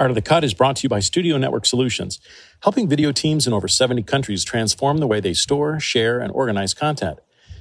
[0.00, 2.18] Art of the Cut is brought to you by Studio Network Solutions,
[2.62, 6.72] helping video teams in over 70 countries transform the way they store, share, and organize
[6.72, 7.18] content.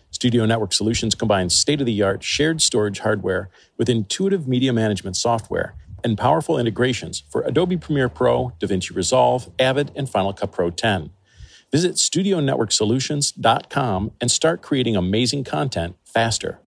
[0.10, 5.18] Studio Network Solutions combines state of the art shared storage hardware with intuitive media management
[5.18, 10.70] software and powerful integrations for Adobe Premiere Pro, DaVinci Resolve, Avid, and Final Cut Pro
[10.70, 11.10] 10.
[11.74, 16.62] Visit StudioNetworkSolutions.com and start creating amazing content faster.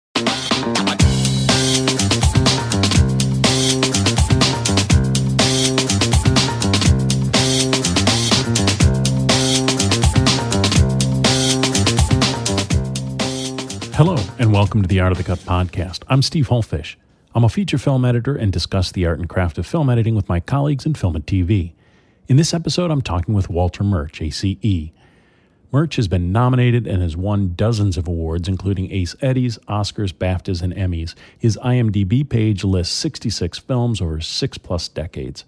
[14.41, 16.01] And welcome to the Art of the Cut podcast.
[16.07, 16.95] I'm Steve Hullfish.
[17.35, 20.27] I'm a feature film editor and discuss the art and craft of film editing with
[20.27, 21.73] my colleagues in film and TV.
[22.27, 24.89] In this episode, I'm talking with Walter Murch, ACE.
[25.71, 30.63] Murch has been nominated and has won dozens of awards, including Ace Eddies, Oscars, BAFTAs,
[30.63, 31.13] and Emmys.
[31.37, 35.45] His IMDb page lists 66 films over six plus decades.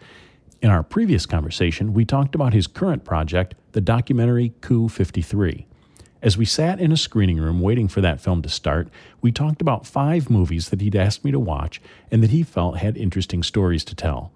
[0.61, 5.66] In our previous conversation, we talked about his current project, the documentary Coup 53.
[6.23, 8.88] As we sat in a screening room waiting for that film to start,
[9.21, 12.77] we talked about five movies that he'd asked me to watch and that he felt
[12.77, 14.31] had interesting stories to tell.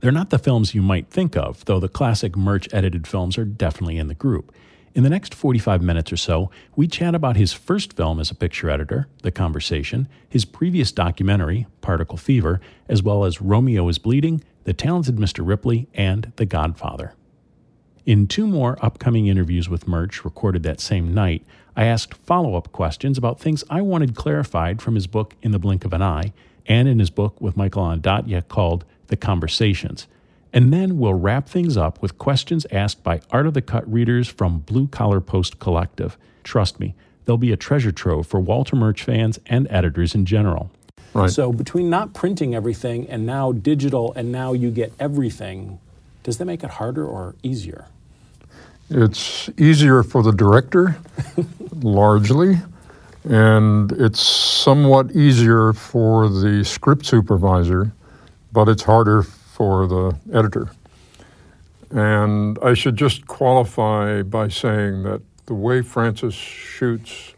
[0.00, 3.46] They're not the films you might think of, though the classic Murch edited films are
[3.46, 4.52] definitely in the group.
[4.94, 8.34] In the next 45 minutes or so, we chat about his first film as a
[8.34, 12.60] picture editor, The Conversation, his previous documentary, Particle Fever,
[12.90, 15.46] as well as Romeo is Bleeding, The Talented Mr.
[15.46, 17.14] Ripley, and The Godfather.
[18.04, 22.72] In two more upcoming interviews with Murch recorded that same night, I asked follow up
[22.72, 26.32] questions about things I wanted clarified from his book In the Blink of an Eye
[26.66, 30.08] and in his book with Michael Ondaatje called The Conversations.
[30.52, 34.26] And then we'll wrap things up with questions asked by Art of the Cut readers
[34.26, 36.18] from Blue Collar Post Collective.
[36.42, 40.72] Trust me, there'll be a treasure trove for Walter Murch fans and editors in general.
[41.14, 41.30] Right.
[41.30, 45.78] So, between not printing everything and now digital and now you get everything,
[46.22, 47.86] does that make it harder or easier?
[48.90, 50.96] It's easier for the director,
[51.80, 52.58] largely,
[53.24, 57.92] and it's somewhat easier for the script supervisor,
[58.52, 60.70] but it's harder for the editor.
[61.90, 67.34] And I should just qualify by saying that the way Francis shoots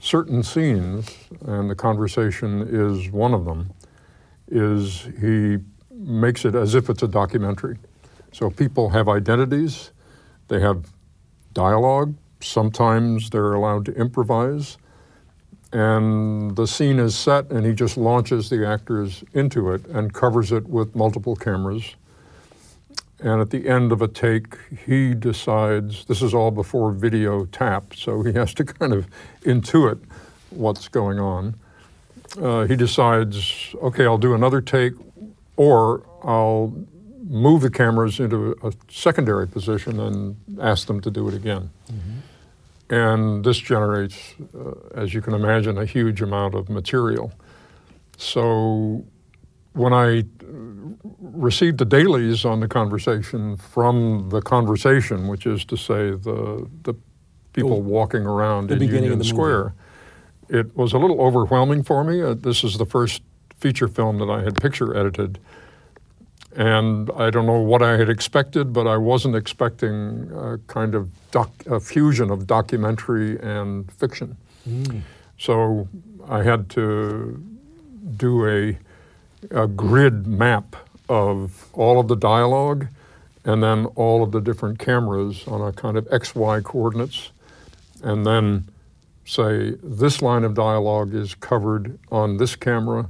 [0.00, 1.10] certain scenes,
[1.46, 3.70] and the conversation is one of them,
[4.48, 5.58] is he
[5.90, 7.78] makes it as if it's a documentary.
[8.36, 9.92] So people have identities,
[10.48, 10.92] they have
[11.54, 14.76] dialogue, sometimes they're allowed to improvise,
[15.72, 20.52] and the scene is set, and he just launches the actors into it and covers
[20.52, 21.96] it with multiple cameras.
[23.20, 27.94] And at the end of a take, he decides this is all before video tap,
[27.94, 29.06] so he has to kind of
[29.44, 29.98] intuit
[30.50, 31.54] what's going on.
[32.38, 34.92] Uh, he decides, okay, I'll do another take,
[35.56, 36.74] or I'll
[37.28, 41.70] move the cameras into a secondary position and ask them to do it again.
[41.90, 42.94] Mm-hmm.
[42.94, 47.32] And this generates, uh, as you can imagine, a huge amount of material.
[48.16, 49.04] So
[49.72, 50.24] when I
[51.20, 56.94] received the dailies on the conversation from the conversation, which is to say the the
[57.52, 59.74] people walking around in Union Square,
[60.48, 60.60] movie.
[60.60, 62.22] it was a little overwhelming for me.
[62.22, 63.22] Uh, this is the first
[63.58, 65.38] feature film that I had picture edited
[66.56, 71.10] and I don't know what I had expected, but I wasn't expecting a kind of
[71.30, 74.38] doc, a fusion of documentary and fiction.
[74.66, 75.02] Mm.
[75.38, 75.86] So
[76.28, 77.40] I had to
[78.16, 78.78] do a,
[79.50, 80.76] a grid map
[81.10, 82.86] of all of the dialogue
[83.44, 87.30] and then all of the different cameras on a kind of XY coordinates,
[88.02, 88.68] and then
[89.24, 93.08] say this line of dialogue is covered on this camera,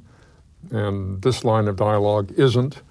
[0.70, 2.82] and this line of dialogue isn't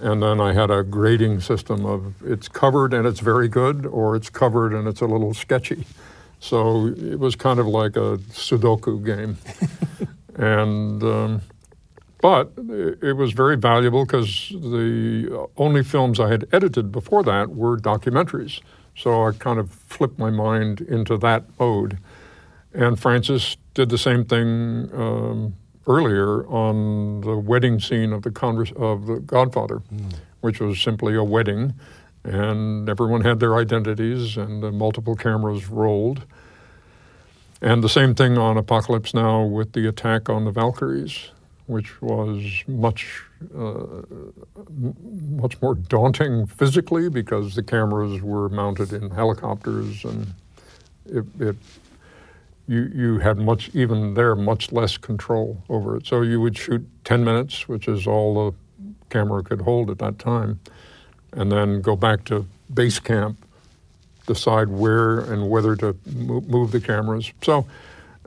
[0.00, 4.16] and then I had a grading system of it's covered and it's very good, or
[4.16, 5.84] it's covered and it's a little sketchy.
[6.38, 9.36] So it was kind of like a Sudoku game.
[10.36, 11.42] and um,
[12.22, 17.78] but it was very valuable because the only films I had edited before that were
[17.78, 18.60] documentaries.
[18.94, 21.98] So I kind of flipped my mind into that mode.
[22.74, 25.54] And Francis did the same thing um,
[25.90, 30.14] earlier on the wedding scene of the Congress of the Godfather, mm.
[30.40, 31.74] which was simply a wedding,
[32.24, 36.24] and everyone had their identities, and the multiple cameras rolled.
[37.60, 41.30] And the same thing on Apocalypse Now with the attack on the Valkyries,
[41.66, 43.22] which was much
[43.56, 44.02] uh,
[45.30, 50.34] much more daunting physically because the cameras were mounted in helicopters and
[51.06, 51.56] it, it
[52.70, 56.06] you, you had much, even there, much less control over it.
[56.06, 58.56] So you would shoot 10 minutes, which is all the
[59.08, 60.60] camera could hold at that time,
[61.32, 63.44] and then go back to base camp,
[64.26, 67.32] decide where and whether to move the cameras.
[67.42, 67.66] So.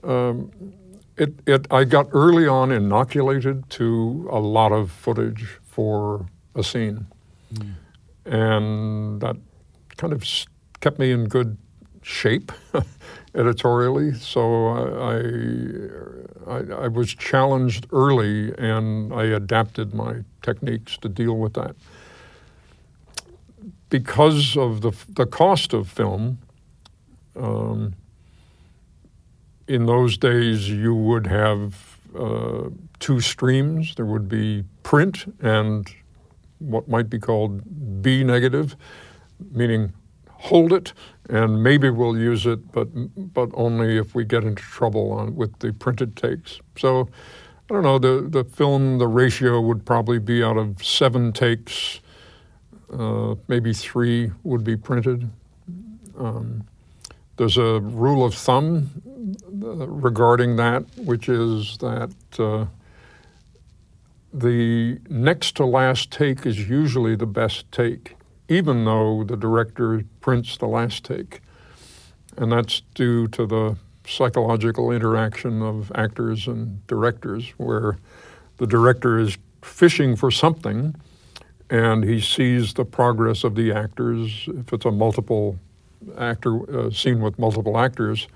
[0.04, 0.52] Um,
[1.16, 6.26] it, it, I got early on inoculated to a lot of footage for
[6.56, 7.06] a scene.
[7.54, 7.74] Mm.
[8.26, 9.38] And that
[9.96, 10.26] kind of
[10.82, 11.56] kept me in good
[12.02, 12.52] shape
[13.36, 14.14] editorially.
[14.14, 21.54] So I, I, I, was challenged early and I adapted my techniques to deal with
[21.54, 21.76] that.
[23.90, 26.40] Because of the, the cost of film,
[27.36, 27.96] um,
[29.68, 32.70] in those days you would have uh,
[33.00, 33.96] two streams.
[33.96, 35.90] There would be print and
[36.60, 38.76] what might be called B negative,
[39.52, 39.94] meaning
[40.30, 40.94] hold it
[41.30, 42.88] and maybe we'll use it, but
[43.34, 46.60] but only if we get into trouble on with the printed takes.
[46.78, 47.08] So
[47.70, 52.02] I don't know the the film the ratio would probably be out of seven takes,
[52.92, 55.30] uh, maybe three would be printed.
[56.18, 56.66] Um,
[57.38, 58.92] there's a rule of thumb
[59.64, 62.66] uh, regarding that, which is that uh,
[64.34, 68.16] the next to last take is usually the best take,
[68.48, 71.42] even though the director prints the last take.
[72.38, 77.98] And that's due to the psychological interaction of actors and directors, where
[78.58, 80.96] the director is fishing for something
[81.70, 84.48] and he sees the progress of the actors.
[84.48, 85.58] If it's a multiple
[86.18, 88.28] actor uh, scene with multiple actors,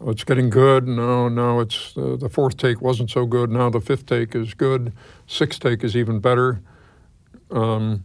[0.00, 0.86] oh, it's getting good.
[0.86, 3.50] No, no, it's uh, the fourth take wasn't so good.
[3.50, 4.92] Now the fifth take is good.
[5.26, 6.60] Sixth take is even better.
[7.50, 8.04] Um,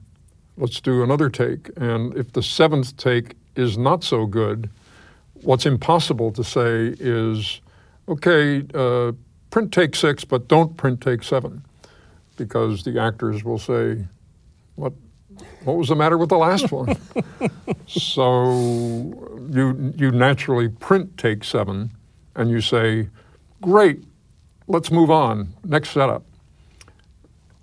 [0.57, 1.69] let's do another take.
[1.77, 4.69] And if the seventh take is not so good,
[5.41, 7.61] what's impossible to say is,
[8.07, 9.13] okay, uh,
[9.49, 11.63] print take six, but don't print take seven,
[12.37, 14.05] because the actors will say,
[14.75, 14.93] what
[15.63, 16.95] what was the matter with the last one?
[17.87, 18.51] so
[19.49, 21.89] you, you naturally print take seven
[22.35, 23.09] and you say,
[23.61, 24.03] great,
[24.67, 26.23] let's move on, next setup.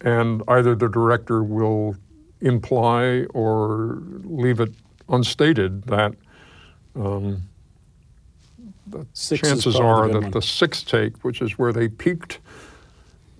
[0.01, 1.97] And either the director will
[2.41, 4.73] imply or leave it
[5.09, 6.15] unstated that
[6.97, 7.43] um,
[8.87, 10.31] the Six chances are that one.
[10.31, 12.41] the sixth take, which is where they peaked,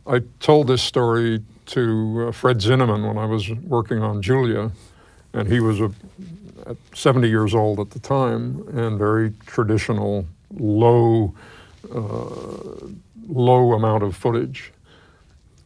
[0.07, 4.71] I told this story to uh, Fred Zinnemann when I was working on Julia,
[5.33, 5.91] and he was a,
[6.95, 10.27] 70 years old at the time and very traditional,
[10.59, 11.35] low,
[11.95, 12.87] uh,
[13.29, 14.73] low amount of footage.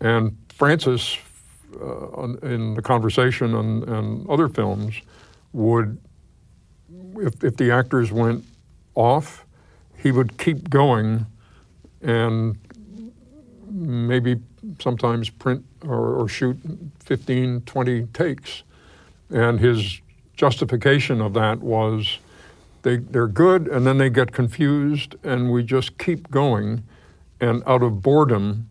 [0.01, 1.19] And Francis,
[1.81, 4.95] uh, in the conversation and, and other films,
[5.53, 5.99] would,
[7.17, 8.45] if, if the actors went
[8.95, 9.45] off,
[9.97, 11.27] he would keep going
[12.03, 12.59] and
[13.71, 14.37] maybe
[14.79, 16.59] sometimes print or, or, shoot
[17.01, 18.63] 15, 20 takes.
[19.31, 20.01] And his
[20.37, 22.19] justification of that was
[22.83, 26.85] they, they're good and then they get confused and we just keep going.
[27.41, 28.69] And out of boredom,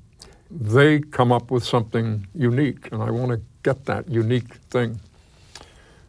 [0.53, 2.91] they come up with something unique.
[2.91, 4.99] And I want to get that unique thing.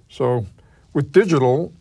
[0.08, 0.46] So
[0.93, 1.73] with digital,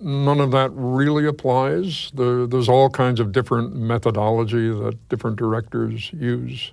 [0.00, 2.10] none of that really applies.
[2.14, 6.72] There, there's all kinds of different methodology that different directors use.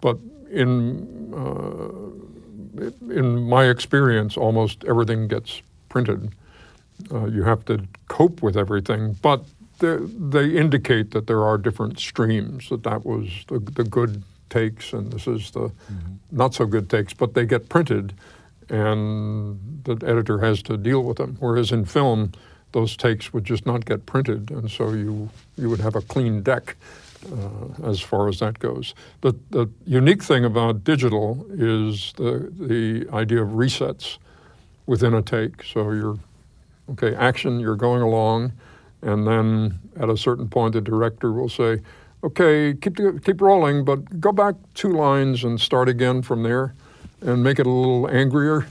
[0.00, 0.18] But
[0.50, 6.34] in, uh, in my experience, almost everything gets printed.
[7.12, 9.44] Uh, you have to cope with everything, but
[9.78, 14.22] they indicate that there are different streams, that that was the, the good
[14.58, 16.14] takes and this is the mm-hmm.
[16.42, 18.14] not so good takes, but they get printed
[18.70, 21.36] and the editor has to deal with them.
[21.40, 22.32] Whereas in film,
[22.72, 26.42] those takes would just not get printed, and so you you would have a clean
[26.42, 26.76] deck
[27.32, 28.94] uh, as far as that goes.
[29.20, 34.18] The the unique thing about digital is the the idea of resets
[34.86, 35.62] within a take.
[35.62, 36.18] So you're
[36.92, 38.52] okay, action, you're going along,
[39.02, 41.80] and then at a certain point, the director will say,
[42.24, 46.74] "Okay, keep keep rolling, but go back two lines and start again from there."
[47.24, 48.66] and make it a little angrier.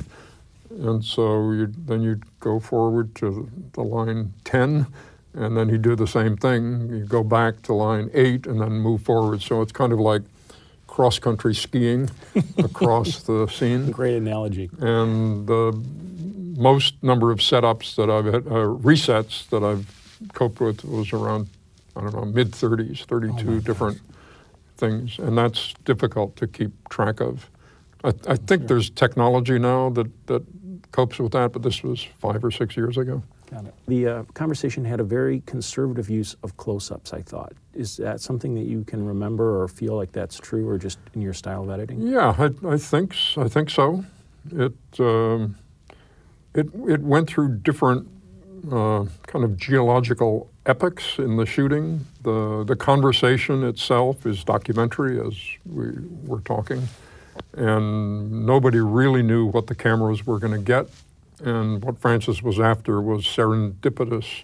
[0.70, 4.88] And so you, then you'd go forward to the line 10,
[5.34, 6.90] and then you'd do the same thing.
[6.90, 9.42] You go back to line 8 and then move forward.
[9.42, 10.22] So it's kind of like
[10.88, 12.10] cross country skiing
[12.58, 13.92] across the scene.
[13.92, 14.70] Great analogy.
[14.80, 15.74] And the
[16.58, 19.88] most number of setups that I've had, uh, resets that I've
[20.34, 21.50] coped with was around,
[21.96, 24.02] I don't know, mid 30s, 32 oh different
[24.78, 25.20] things.
[25.20, 27.50] And that's difficult to keep track of.
[28.04, 30.44] I, I think there's technology now that, that
[30.92, 33.24] copes with that, but this was five or six years ago.
[33.52, 33.74] Got it.
[33.88, 37.54] The uh, conversation had a very conservative use of close ups, I thought.
[37.74, 41.22] Is that something that you can remember or feel like that's true or just in
[41.22, 42.02] your style of editing?
[42.02, 44.06] Yeah, I, I think, I think so.
[44.52, 45.56] It, um,
[46.54, 48.08] it, it went through different
[48.72, 52.06] uh, kind of geological epochs in the shooting.
[52.22, 55.92] The, the conversation itself is documentary as we
[56.26, 56.88] were talking,
[57.54, 60.88] and nobody really knew what the cameras were going to get
[61.44, 64.44] and what Francis was after was serendipitous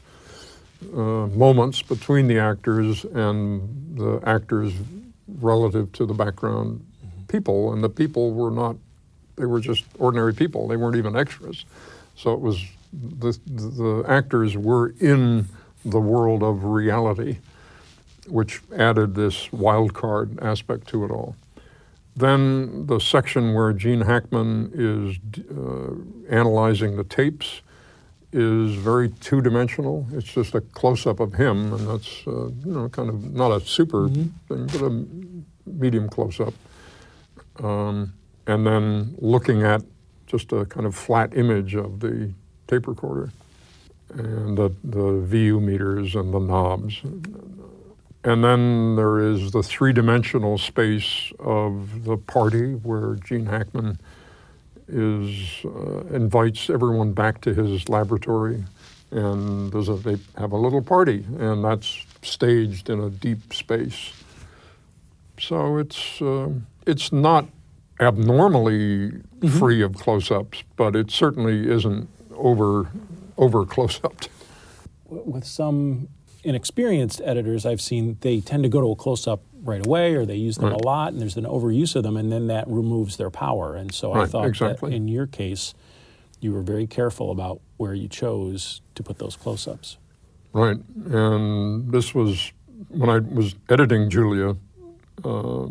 [0.93, 4.73] uh, moments between the actors and the actors
[5.39, 7.23] relative to the background mm-hmm.
[7.27, 7.73] people.
[7.73, 8.75] And the people were not,
[9.35, 10.67] they were just ordinary people.
[10.67, 11.65] They weren't even extras.
[12.15, 15.47] So it was, the, the actors were in
[15.91, 17.39] the world of reality,
[18.27, 21.35] which added this wild card aspect to it all.
[22.15, 25.17] Then the section where Gene Hackman is
[25.49, 25.93] uh,
[26.29, 27.61] analyzing the tapes
[28.31, 30.05] is very two-dimensional.
[30.11, 33.59] It's just a close-up of him, and that's uh, you know kind of not a
[33.61, 34.27] super mm-hmm.
[34.47, 36.53] thing, but a medium close-up.
[37.63, 38.13] Um,
[38.47, 39.81] and then looking at
[40.27, 42.33] just a kind of flat image of the
[42.67, 43.31] tape recorder
[44.13, 47.01] and the, the VU meters and the knobs.
[48.23, 53.99] And then there is the three dimensional space of the party where Gene Hackman
[54.87, 58.65] is uh, invites everyone back to his laboratory
[59.11, 64.13] and a, they have a little party and that's staged in a deep space.
[65.39, 66.49] So it's uh,
[66.85, 67.47] it's not
[67.99, 69.47] abnormally mm-hmm.
[69.59, 72.89] free of close-ups, but it certainly isn't over
[73.39, 74.25] over close-up.
[75.05, 76.09] With some
[76.43, 80.25] inexperienced editors I've seen, they tend to go to a close up right away or
[80.25, 80.79] they use them right.
[80.79, 83.75] a lot and there's an overuse of them and then that removes their power.
[83.75, 84.91] And so right, I thought exactly.
[84.91, 85.73] that in your case,
[86.39, 89.97] you were very careful about where you chose to put those close ups.
[90.53, 90.77] Right.
[91.05, 92.53] And this was
[92.89, 94.55] when I was editing Julia,
[95.23, 95.67] uh,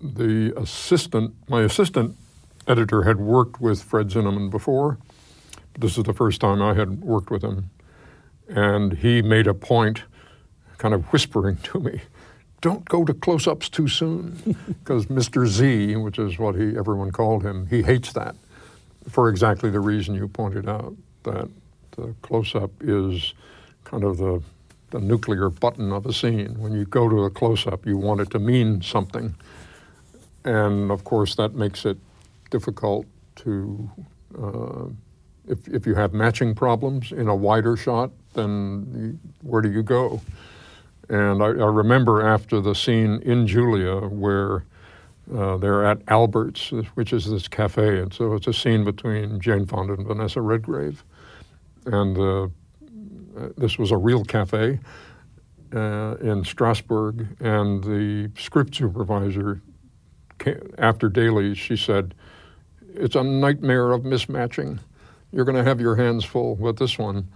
[0.00, 2.16] the assistant, my assistant
[2.66, 4.98] editor had worked with Fred Zinnemann before.
[5.78, 7.70] This is the first time I had worked with him.
[8.48, 10.02] And he made a point,
[10.78, 12.00] kind of whispering to me,
[12.60, 14.56] don't go to close ups too soon.
[14.88, 15.46] Because Mr.
[15.46, 18.34] Z, which is what he, everyone called him, he hates that
[19.08, 20.94] for exactly the reason you pointed out
[21.24, 21.48] that
[21.92, 23.34] the close up is
[23.84, 24.42] kind of the,
[24.90, 26.58] the nuclear button of a scene.
[26.58, 29.34] When you go to a close up, you want it to mean something.
[30.44, 31.98] And of course, that makes it
[32.50, 33.06] difficult
[33.36, 33.90] to,
[34.40, 34.84] uh,
[35.48, 40.20] if, if you have matching problems in a wider shot, then where do you go?
[41.08, 44.64] And I, I remember after the scene in Julia where
[45.34, 49.66] uh, they're at Albert's, which is this cafe, and so it's a scene between Jane
[49.66, 51.04] Fonda and Vanessa Redgrave.
[51.86, 52.48] And uh,
[53.56, 54.78] this was a real cafe
[55.74, 59.60] uh, in Strasbourg, and the script supervisor,
[60.38, 62.14] came, after dailies, she said,
[62.94, 64.78] It's a nightmare of mismatching.
[65.32, 67.28] You're going to have your hands full with this one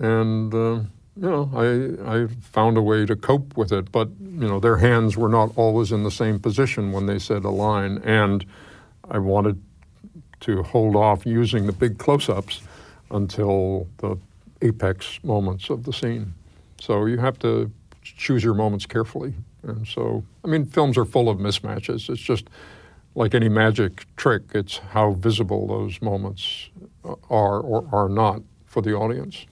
[0.00, 0.80] and uh,
[1.18, 3.90] you know, I I found a way to cope with it.
[3.90, 7.44] But you know, their hands were not always in the same position when they said
[7.44, 8.44] a line, and
[9.10, 9.62] I wanted
[10.40, 12.60] to hold off using the big close-ups
[13.10, 14.18] until the
[14.60, 16.34] apex moments of the scene.
[16.78, 17.70] So you have to
[18.02, 19.32] choose your moments carefully.
[19.62, 22.10] And so, I mean, films are full of mismatches.
[22.10, 22.48] It's just
[23.14, 26.68] like any magic trick, it's how visible those moments
[27.30, 29.46] are or are not for the audience.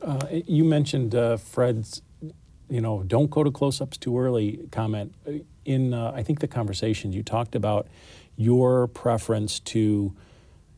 [0.00, 2.02] Uh, you mentioned uh, Fred's,
[2.68, 5.14] you know, don't go to close-ups too early comment.
[5.64, 7.86] In uh, I think the conversation you talked about
[8.36, 10.14] your preference to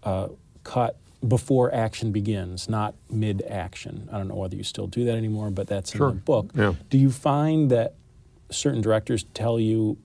[0.02, 0.28] uh,
[0.62, 4.08] cut before action begins, not mid-action.
[4.12, 6.10] I don't know whether you still do that anymore, but that's sure.
[6.10, 6.50] in the book.
[6.54, 6.74] Yeah.
[6.90, 7.94] Do you find that
[8.50, 9.96] certain directors tell you,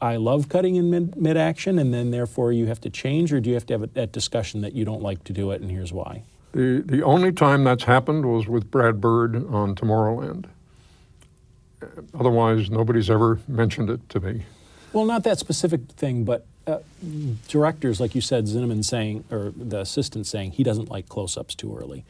[0.00, 3.50] "I love cutting in mid mid-action," and then therefore you have to change, or do
[3.50, 5.70] you have to have a, that discussion that you don't like to do it, and
[5.70, 6.22] here's why?
[6.52, 10.46] The, the only time that's happened was with Brad Bird on Tomorrowland.
[12.18, 14.44] Otherwise, nobody's ever mentioned it to me.
[14.92, 16.78] Well, not that specific thing, but uh,
[17.48, 21.54] directors, like you said, Zinnemann saying, or the assistant saying, he doesn't like close ups
[21.54, 22.04] too early.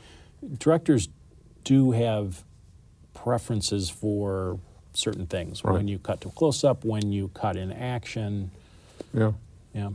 [0.59, 1.09] Directors
[1.65, 2.45] do have
[3.15, 4.59] preferences for
[4.95, 5.65] certain things.
[5.65, 5.75] Right.
[5.75, 8.51] When you cut to a close up, when you cut in action.
[9.13, 9.33] Yeah.
[9.75, 9.91] Yeah.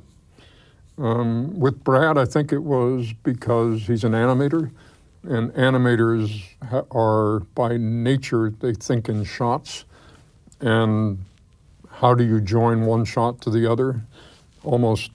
[0.98, 4.72] Um, with Brad, I think it was because he's an animator,
[5.24, 9.86] and animators ha- are by nature, they think in shots.
[10.60, 11.20] And
[11.89, 14.01] how do you join one shot to the other?
[14.63, 15.12] Almost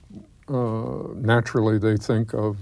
[0.47, 2.57] uh, naturally, they think of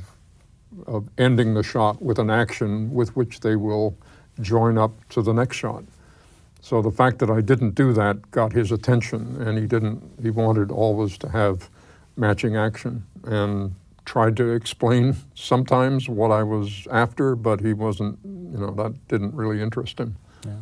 [0.87, 3.95] of ending the shot with an action with which they will
[4.41, 5.83] join up to the next shot.
[6.63, 10.01] So the fact that I didn't do that got his attention, and he didn't.
[10.21, 11.69] He wanted always to have
[12.15, 18.17] matching action, and tried to explain sometimes what I was after, but he wasn't.
[18.23, 20.15] You know, that didn't really interest him.
[20.45, 20.53] Yeah.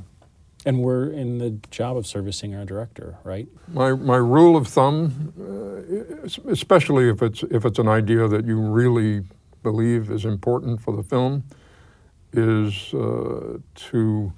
[0.65, 3.47] And we're in the job of servicing our director, right?
[3.67, 8.59] My my rule of thumb, uh, especially if it's if it's an idea that you
[8.59, 9.23] really
[9.61, 11.43] believe is important for the film,
[12.33, 14.33] is uh, to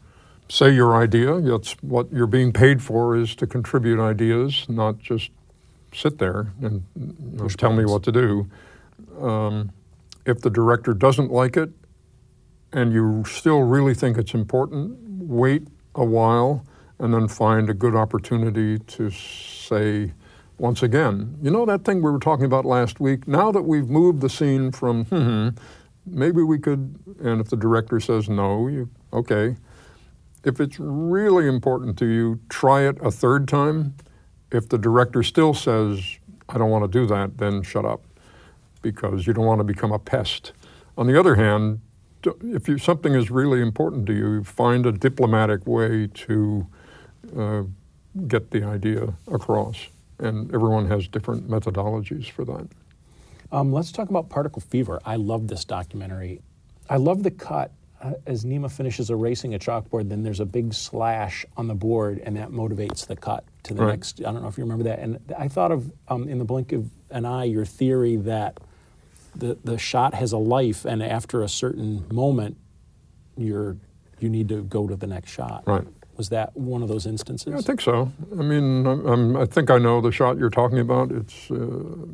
[0.54, 1.42] say your idea.
[1.42, 5.32] That's what you're being paid for is to contribute ideas, not just
[5.92, 8.48] sit there and you know, tell me what to do.
[9.20, 9.72] Um,
[10.28, 11.72] if the director doesn't like it
[12.72, 16.64] and you still really think it's important, wait a while
[17.00, 20.14] and then find a good opportunity to say
[20.60, 23.28] once again, you know that thing we were talking about last week?
[23.28, 25.50] Now that we've moved the scene from, hmm,
[26.06, 29.58] maybe we could, and if the director says no, you, okay,
[30.44, 33.96] if it's really important to you, try it a third time.
[34.52, 36.18] If the director still says,
[36.50, 38.04] I don't want to do that, then shut up
[38.82, 40.52] because you don't want to become a pest.
[40.98, 41.80] On the other hand,
[42.42, 46.68] if you, something is really important to you, find a diplomatic way to
[47.38, 47.64] uh,
[48.28, 49.88] get the idea across.
[50.20, 52.68] And everyone has different methodologies for that.
[53.52, 55.00] Um, let's talk about particle fever.
[55.06, 56.42] I love this documentary.
[56.90, 57.72] I love the cut
[58.26, 62.36] as Nima finishes erasing a chalkboard, then there's a big slash on the board, and
[62.38, 63.92] that motivates the cut to the right.
[63.92, 64.20] next.
[64.22, 65.00] I don't know if you remember that.
[65.00, 68.60] And I thought of, um, in the blink of an eye, your theory that
[69.36, 72.58] the the shot has a life, and after a certain moment,
[73.38, 73.78] you're
[74.20, 75.64] you need to go to the next shot.
[75.66, 75.86] Right.
[76.16, 77.52] Was that one of those instances?
[77.52, 78.12] Yeah, I think so.
[78.32, 81.12] I mean, I'm, I'm, i think I know the shot you're talking about.
[81.12, 81.50] It's.
[81.50, 82.06] Uh,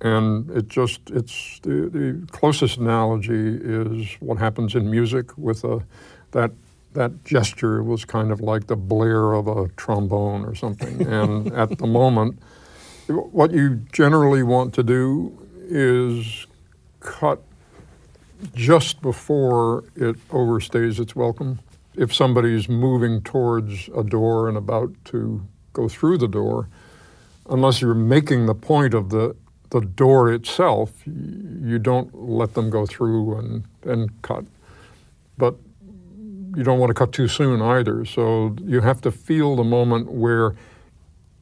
[0.00, 5.82] and it just, it's the, the closest analogy is what happens in music with a,
[6.32, 6.52] that,
[6.94, 11.02] that gesture was kind of like the blare of a trombone or something.
[11.06, 12.38] and at the moment,
[13.08, 15.36] what you generally want to do
[15.68, 16.46] is
[17.00, 17.42] cut
[18.54, 21.58] just before it overstays its welcome.
[21.94, 26.68] If somebody's moving towards a door and about to go through the door,
[27.48, 29.36] unless you're making the point of the
[29.70, 34.44] the door itself, you don't let them go through and, and cut.
[35.38, 35.54] But
[36.56, 38.04] you don't want to cut too soon either.
[38.04, 40.56] So you have to feel the moment where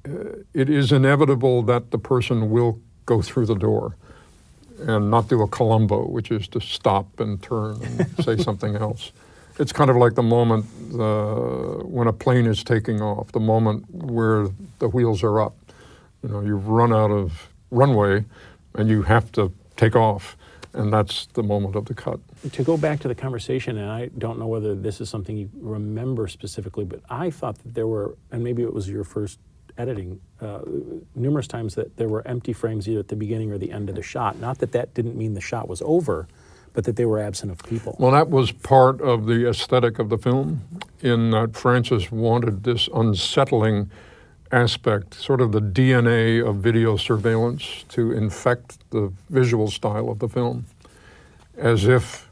[0.06, 3.96] uh, it is inevitable that the person will go through the door
[4.86, 9.12] and not do a Columbo, which is to stop and turn and say something else.
[9.58, 13.86] It's kind of like the moment uh, when a plane is taking off, the moment
[13.90, 15.56] where the wheels are up.
[16.22, 18.24] You know, you've run out of runway
[18.74, 20.36] and you have to take off.
[20.74, 22.20] And that's the moment of the cut.
[22.52, 25.48] To go back to the conversation, and I don't know whether this is something you
[25.58, 29.38] remember specifically, but I thought that there were, and maybe it was your first
[29.78, 30.60] editing, uh,
[31.14, 33.94] numerous times that there were empty frames either at the beginning or the end of
[33.94, 34.38] the shot.
[34.38, 36.28] Not that that didn't mean the shot was over,
[36.74, 37.96] but that they were absent of people.
[37.98, 40.62] Well, that was part of the aesthetic of the film,
[41.00, 43.90] in that Francis wanted this unsettling
[44.52, 50.28] aspect, sort of the DNA of video surveillance to infect the visual style of the
[50.28, 50.66] film,
[51.56, 52.30] as if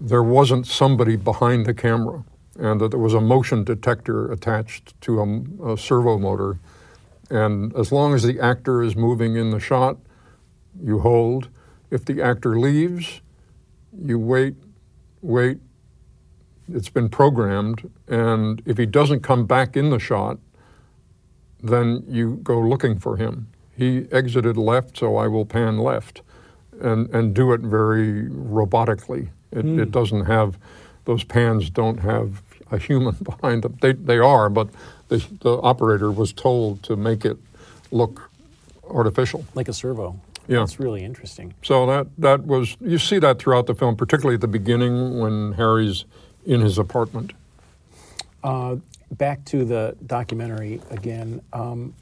[0.00, 2.24] there wasn't somebody behind the camera
[2.58, 6.58] and that there was a motion detector attached to a, a servo motor.
[7.30, 9.96] And as long as the actor is moving in the shot,
[10.82, 11.48] you hold.
[11.90, 13.20] If the actor leaves,
[13.96, 14.54] you wait,
[15.20, 15.58] wait.
[16.72, 17.90] It's been programmed.
[18.08, 20.38] And if he doesn't come back in the shot,
[21.62, 23.48] then you go looking for him.
[23.76, 26.22] He exited left, so I will pan left
[26.80, 29.28] and, and do it very robotically.
[29.50, 29.80] It, mm.
[29.80, 30.58] it doesn't have,
[31.04, 33.78] those pans don't have a human behind them.
[33.80, 34.68] They, they are, but
[35.08, 37.36] the, the operator was told to make it
[37.90, 38.30] look
[38.88, 39.44] artificial.
[39.54, 40.20] Like a servo.
[40.46, 40.58] Yeah.
[40.58, 41.54] That's really interesting.
[41.62, 45.52] So that, that was, you see that throughout the film, particularly at the beginning when
[45.52, 46.04] Harry's
[46.44, 47.32] in his apartment.
[48.42, 48.76] Uh,
[49.10, 51.40] back to the documentary again.
[51.52, 51.94] Um,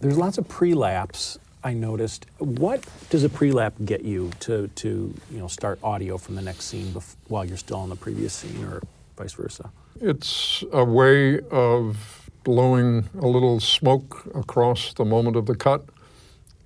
[0.00, 1.38] there's lots of prelaps.
[1.62, 2.26] I noticed.
[2.38, 6.64] What does a prelap get you to to you know start audio from the next
[6.64, 8.80] scene bef- while you're still on the previous scene, or
[9.16, 9.70] vice versa?
[10.00, 15.84] It's a way of blowing a little smoke across the moment of the cut.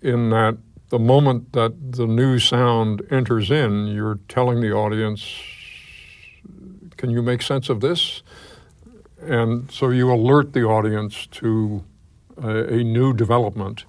[0.01, 0.59] In that
[0.91, 5.27] the moment that the new sound enters in, you're telling the audience,
[6.97, 8.23] "Can you make sense of this?"
[9.25, 11.85] And so you alert the audience to
[12.43, 13.85] a, a new development.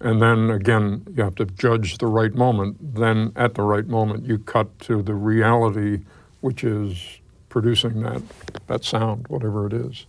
[0.00, 2.94] And then again, you have to judge the right moment.
[2.94, 6.00] Then at the right moment, you cut to the reality,
[6.40, 8.22] which is producing that,
[8.66, 10.06] that sound, whatever it is.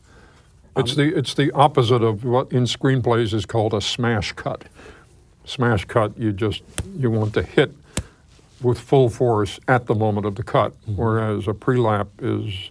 [0.77, 4.63] It's, um, the, it's the opposite of what in screenplays is called a smash cut.
[5.43, 6.63] Smash cut, you just,
[6.95, 7.73] you want to hit
[8.62, 10.95] with full force at the moment of the cut, mm-hmm.
[10.95, 12.69] whereas a pre-lap is,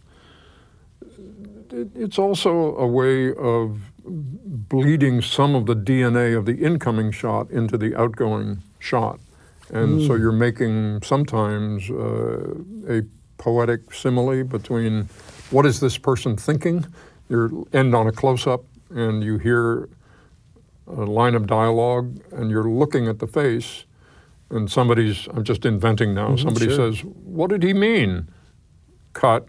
[1.73, 7.51] it, it's also a way of bleeding some of the DNA of the incoming shot
[7.51, 9.21] into the outgoing shot.
[9.73, 10.07] And mm.
[10.07, 12.55] so you're making sometimes uh,
[12.89, 13.03] a
[13.39, 15.09] poetic simile between
[15.51, 16.87] what is this person thinking?
[17.29, 19.89] You end on a close up and you hear
[20.87, 23.85] a line of dialogue and you're looking at the face
[24.51, 26.93] and somebody's, I'm just inventing now, mm-hmm, somebody sure.
[26.93, 28.29] says, What did he mean?
[29.13, 29.47] Cut.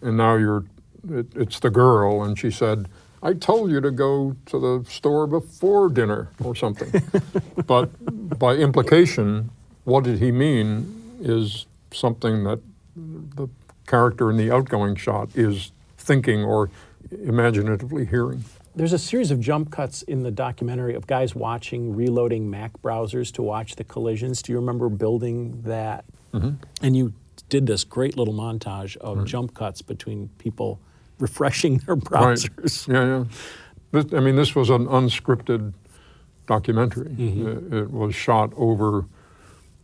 [0.00, 0.64] And now you're,
[1.10, 2.88] it, it's the girl and she said,
[3.22, 6.92] I told you to go to the store before dinner or something.
[7.66, 7.90] but
[8.38, 9.50] by implication,
[9.84, 12.60] what did he mean is something that
[12.96, 13.48] the
[13.86, 16.70] character in the outgoing shot is thinking or
[17.10, 18.44] imaginatively hearing.
[18.74, 23.30] There's a series of jump cuts in the documentary of guys watching, reloading Mac browsers
[23.32, 24.40] to watch the collisions.
[24.40, 26.06] Do you remember building that?
[26.32, 26.52] Mm-hmm.
[26.80, 27.12] And you
[27.50, 29.26] did this great little montage of right.
[29.26, 30.80] jump cuts between people
[31.18, 32.88] refreshing their browsers.
[32.88, 32.94] Right.
[32.94, 33.24] Yeah, yeah.
[33.92, 35.74] This, I mean, this was an unscripted
[36.46, 37.10] documentary.
[37.10, 37.74] Mm-hmm.
[37.74, 39.04] It, it, was shot over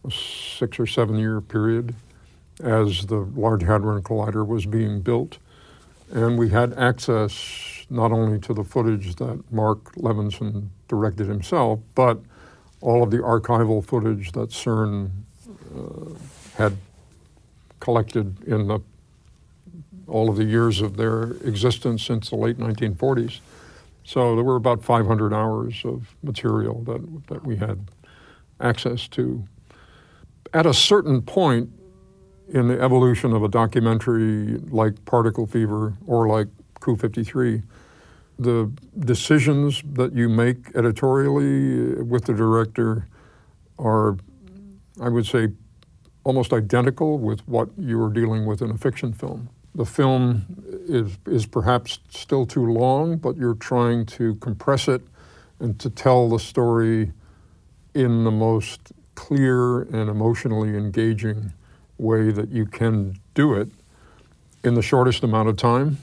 [0.05, 1.95] a six or seven year period
[2.61, 5.39] as the Large Hadron Collider was being built.
[6.11, 12.19] And we had access not only to the footage that Mark Levinson directed himself, but
[12.81, 15.11] all of the archival footage that CERN
[15.77, 16.15] uh,
[16.57, 16.77] had
[17.81, 18.81] collected in the
[20.09, 23.41] all of the years of their existence since the late 1940s.
[24.05, 27.91] So there were about 500 hours of material that, that we had
[28.61, 29.45] access to.
[30.55, 31.71] At a certain point
[32.49, 36.49] in the evolution of a documentary like Particle Fever or like
[36.81, 37.63] Coup 53,
[38.39, 43.07] the decisions that you make editorially with the director
[43.79, 44.17] are,
[45.03, 45.49] I would say,
[46.25, 50.45] almost identical with what you are dealing with in a fiction film the film
[50.89, 55.01] is, is perhaps still too long, but you're trying to compress it
[55.61, 57.13] and to tell the story
[57.95, 61.53] in the most clear and emotionally engaging
[61.97, 63.69] way that you can do it
[64.65, 65.99] in the shortest amount of time.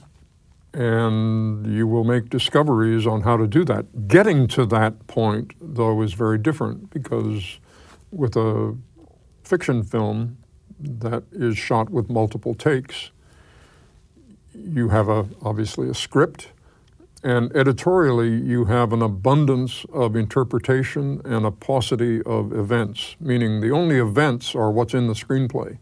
[0.73, 4.07] And you will make discoveries on how to do that.
[4.07, 7.59] Getting to that point, though, is very different because
[8.11, 8.77] with a
[9.43, 10.37] fiction film
[10.79, 13.11] that is shot with multiple takes,
[14.55, 16.49] you have a, obviously a script,
[17.23, 23.71] and editorially you have an abundance of interpretation and a paucity of events, meaning the
[23.71, 25.77] only events are what's in the screenplay.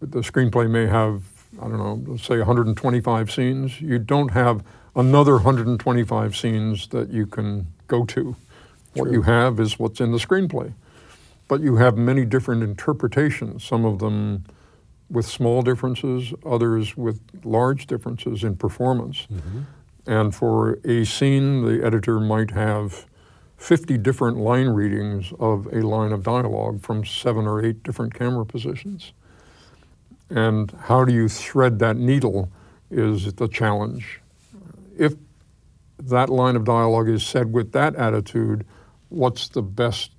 [0.00, 1.22] The screenplay may have,
[1.60, 3.80] I don't know, let's say 125 scenes.
[3.80, 4.62] You don't have
[4.94, 8.36] another 125 scenes that you can go to.
[8.94, 9.12] What True.
[9.12, 10.72] you have is what's in the screenplay.
[11.48, 14.44] But you have many different interpretations, some of them
[15.10, 19.26] with small differences, others with large differences in performance.
[19.32, 19.60] Mm-hmm.
[20.06, 23.06] And for a scene, the editor might have
[23.56, 28.46] 50 different line readings of a line of dialogue from seven or eight different camera
[28.46, 29.12] positions.
[30.30, 32.50] And how do you thread that needle
[32.90, 34.20] is the challenge.
[34.96, 35.14] If
[35.98, 38.66] that line of dialogue is said with that attitude,
[39.08, 40.12] what's the best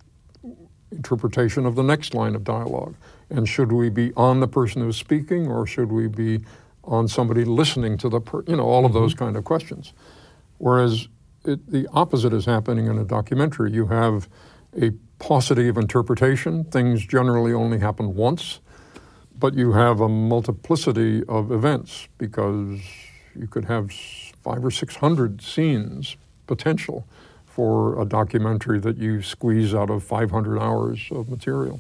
[0.92, 2.96] interpretation of the next line of dialogue?
[3.30, 6.42] And should we be on the person who's speaking or should we be
[6.84, 9.26] on somebody listening to the, per, you know, all of those mm-hmm.
[9.26, 9.94] kind of questions.
[10.58, 11.08] Whereas
[11.46, 13.72] it, the opposite is happening in a documentary.
[13.72, 14.28] You have
[14.80, 16.64] a paucity of interpretation.
[16.66, 18.60] Things generally only happen once,
[19.38, 22.82] but you have a multiplicity of events because
[23.36, 23.92] you could have
[24.44, 27.06] five or six hundred scenes potential
[27.46, 31.80] for a documentary that you squeeze out of 500 hours of material.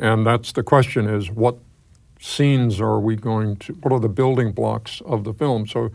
[0.00, 1.58] And that's the question is what
[2.18, 5.66] scenes are we going to, what are the building blocks of the film?
[5.66, 5.90] So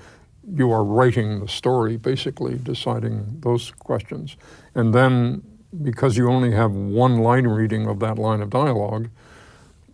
[0.48, 4.38] you are writing the story, basically deciding those questions.
[4.76, 5.42] And then
[5.82, 9.10] because you only have one line reading of that line of dialogue,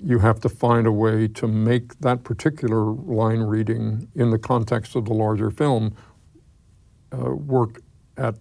[0.04, 4.96] you have to find a way to make that particular line reading in the context
[4.96, 5.96] of the larger film
[7.14, 7.82] uh, work
[8.18, 8.36] at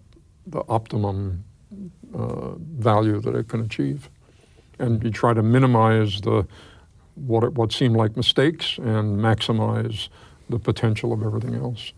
[0.47, 1.45] the optimum
[2.13, 4.09] uh, value that it can achieve
[4.81, 6.45] and you try to minimize the
[7.15, 10.09] what what seem like mistakes and maximize
[10.49, 11.93] the potential of everything else.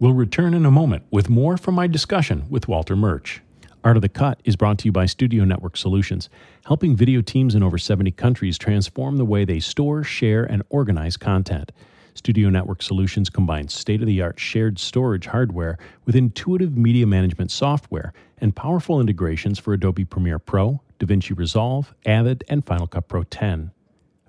[0.00, 3.42] We'll return in a moment with more from my discussion with Walter Murch.
[3.84, 6.28] Art of the Cut is brought to you by Studio Network Solutions,
[6.66, 11.16] helping video teams in over 70 countries transform the way they store, share, and organize
[11.16, 11.72] content.
[12.14, 17.52] Studio Network Solutions combines state of the art shared storage hardware with intuitive media management
[17.52, 23.22] software and powerful integrations for Adobe Premiere Pro, DaVinci Resolve, Avid, and Final Cut Pro
[23.24, 23.70] 10.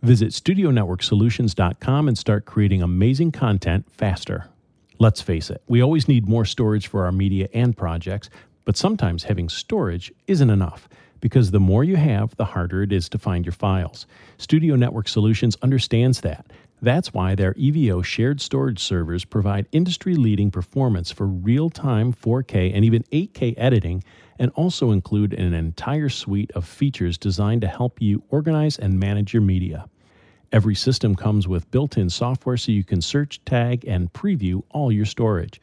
[0.01, 4.47] Visit StudioNetworkSolutions.com and start creating amazing content faster.
[4.97, 8.29] Let's face it, we always need more storage for our media and projects,
[8.65, 10.87] but sometimes having storage isn't enough
[11.21, 14.05] because the more you have, the harder it is to find your files.
[14.37, 16.45] Studio Network Solutions understands that.
[16.81, 22.73] That's why their EVO shared storage servers provide industry leading performance for real time 4K
[22.73, 24.03] and even 8K editing,
[24.39, 29.33] and also include an entire suite of features designed to help you organize and manage
[29.33, 29.85] your media.
[30.51, 34.91] Every system comes with built in software so you can search, tag, and preview all
[34.91, 35.61] your storage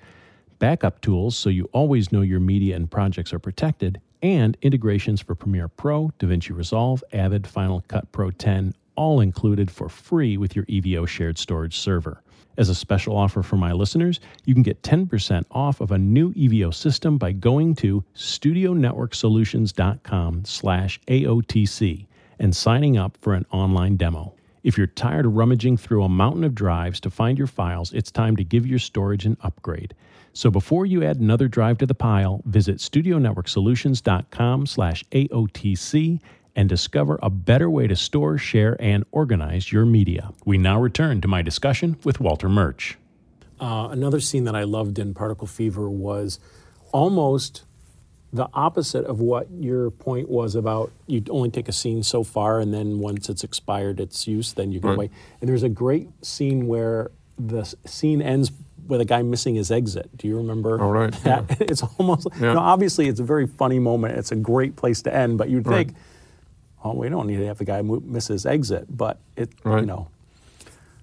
[0.59, 5.35] backup tools so you always know your media and projects are protected, and integrations for
[5.35, 10.65] Premiere Pro, DaVinci Resolve, Avid, Final Cut Pro 10, all included for free with your
[10.67, 12.23] EVO shared storage server.
[12.57, 16.33] As a special offer for my listeners, you can get 10% off of a new
[16.33, 22.07] EVO system by going to studionetworksolutions.com slash AOTC
[22.39, 24.33] and signing up for an online demo.
[24.63, 28.11] If you're tired of rummaging through a mountain of drives to find your files, it's
[28.11, 29.95] time to give your storage an upgrade.
[30.33, 36.21] So before you add another drive to the pile, visit studionetworksolutions.com slash AOTC
[36.57, 40.33] and discover a better way to store, share, and organize your media.
[40.45, 42.99] We now return to my discussion with Walter Murch.
[43.61, 46.41] Uh, another scene that I loved in Particle Fever was
[46.93, 47.63] almost
[48.33, 52.61] the opposite of what your point was about you only take a scene so far
[52.61, 54.95] and then once it's expired its use then you go right.
[54.95, 58.51] away and there's a great scene where the scene ends
[58.89, 60.17] with a guy missing his exit.
[60.17, 60.81] Do you remember?
[60.81, 61.13] Oh, right.
[61.25, 61.45] That?
[61.49, 61.57] Yeah.
[61.61, 62.49] It's almost, yeah.
[62.49, 64.17] you know, obviously it's a very funny moment.
[64.19, 65.97] It's a great place to end, but you'd think, right.
[66.87, 69.81] Oh, we don't need to have the guy miss his exit, but it, right.
[69.81, 70.09] you know.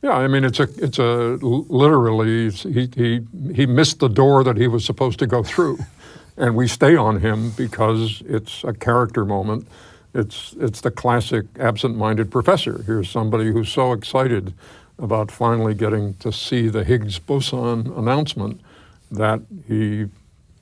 [0.02, 3.22] Yeah, I mean, it's a, it's a, literally, he, he,
[3.54, 5.80] he missed the door that he was supposed to go through.
[6.38, 9.68] and we stay on him because it's a character moment.
[10.14, 12.84] It's, it's the classic absent minded professor.
[12.86, 14.54] Here's somebody who's so excited
[15.00, 18.62] about finally getting to see the Higgs boson announcement
[19.12, 20.08] that he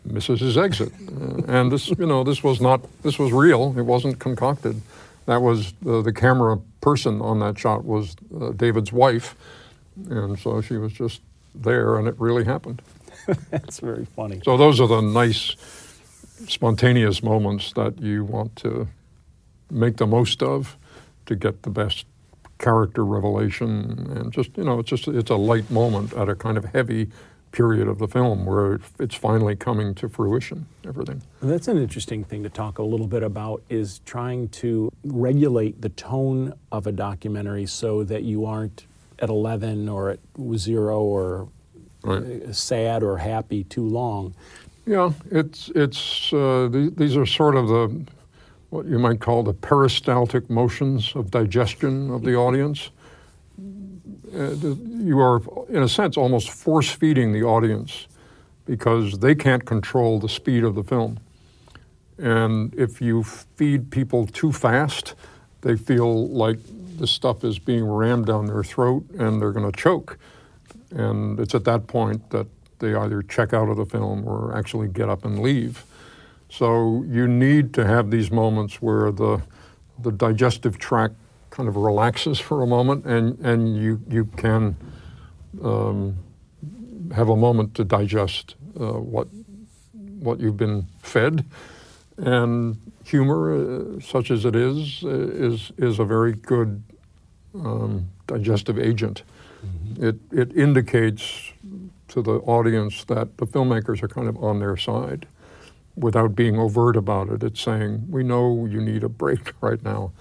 [0.06, 0.92] misses his exit.
[1.10, 3.74] Uh, and this, you know, this was not, this was real.
[3.78, 4.82] It wasn't concocted.
[5.26, 9.36] That was uh, the camera person on that shot was uh, David's wife,
[10.10, 11.22] and so she was just
[11.54, 12.82] there, and it really happened.
[13.52, 14.42] That's very funny.
[14.44, 15.56] So those are the nice,
[16.48, 18.88] spontaneous moments that you want to
[19.70, 20.78] make the most of
[21.28, 22.06] to get the best
[22.58, 26.58] character revelation and just you know it's just it's a light moment at a kind
[26.58, 27.10] of heavy
[27.52, 32.44] period of the film where it's finally coming to fruition everything that's an interesting thing
[32.44, 37.66] to talk a little bit about is trying to regulate the tone of a documentary
[37.66, 38.86] so that you aren't
[39.20, 40.20] at 11 or at
[40.56, 41.48] 0 or
[42.04, 42.56] right.
[42.56, 44.34] sad or happy too long
[44.86, 48.06] yeah it's it's uh, th- these are sort of the
[48.72, 52.90] what you might call the peristaltic motions of digestion of the audience.
[54.34, 58.08] Uh, you are, in a sense, almost force feeding the audience
[58.66, 61.20] because they can't control the speed of the film.
[62.18, 65.16] And if you feed people too fast,
[65.62, 66.58] they feel like
[66.98, 70.18] the stuff is being rammed down their throat and they're going to choke.
[70.92, 72.48] And it's at that point that
[72.80, 75.84] they either check out of the film or actually get up and leave.
[76.50, 79.42] So you need to have these moments where the,
[80.00, 81.16] the digestive tract
[81.52, 84.76] kind of relaxes for a moment and, and you, you can
[85.64, 86.18] um,
[87.14, 89.28] have a moment to digest uh, what,
[90.20, 91.46] what you've been fed.
[92.18, 96.82] And humor, uh, such as it is, uh, is, is a very good
[97.54, 99.24] um, digestive agent.
[99.66, 100.06] Mm-hmm.
[100.06, 101.52] It, it indicates
[102.10, 105.28] to the audience that the filmmakers are kind of on their side
[105.96, 107.44] without being overt about it.
[107.44, 110.12] It's saying, we know you need a break right now,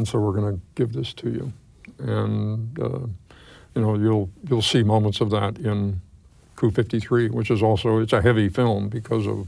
[0.00, 1.52] and so we're going to give this to you.
[1.98, 3.00] And, uh,
[3.74, 6.00] you know, you'll, you'll see moments of that in
[6.56, 9.46] Coup 53, which is also, it's a heavy film because of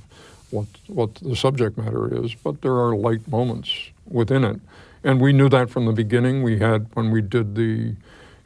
[0.51, 3.73] what, what the subject matter is, but there are light moments
[4.07, 4.61] within it.
[5.03, 6.43] And we knew that from the beginning.
[6.43, 7.97] We had, when we did the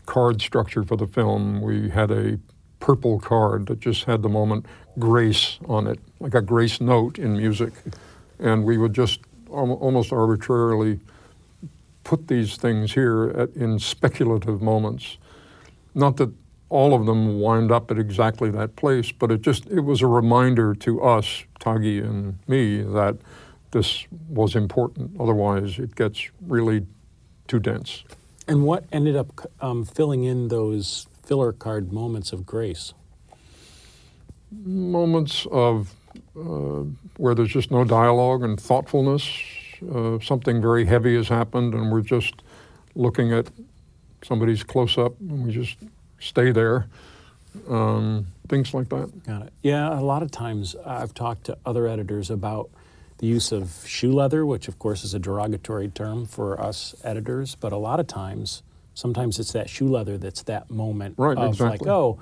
[0.06, 2.38] card structure for the film, we had a
[2.78, 4.64] purple card that just had the moment
[4.96, 7.72] grace on it, like a grace note in music.
[8.38, 9.18] And we would just
[9.50, 11.00] almost arbitrarily
[12.06, 15.18] put these things here at, in speculative moments.
[15.92, 16.32] Not that
[16.68, 20.06] all of them wind up at exactly that place, but it just it was a
[20.06, 23.16] reminder to us, Taghi and me, that
[23.72, 25.20] this was important.
[25.20, 26.86] Otherwise, it gets really
[27.48, 28.04] too dense.
[28.46, 32.94] And what ended up um, filling in those filler card moments of grace?
[34.64, 35.92] Moments of
[36.36, 36.84] uh,
[37.16, 39.28] where there's just no dialogue and thoughtfulness.
[39.82, 42.34] Uh, something very heavy has happened, and we're just
[42.94, 43.48] looking at
[44.22, 45.76] somebody's close up, and we just
[46.18, 46.86] stay there.
[47.68, 49.24] Um, things like that.
[49.26, 49.52] Got it.
[49.62, 52.70] Yeah, a lot of times I've talked to other editors about
[53.18, 57.54] the use of shoe leather, which of course is a derogatory term for us editors,
[57.54, 58.62] but a lot of times,
[58.94, 61.78] sometimes it's that shoe leather that's that moment right, of exactly.
[61.78, 62.20] like, oh,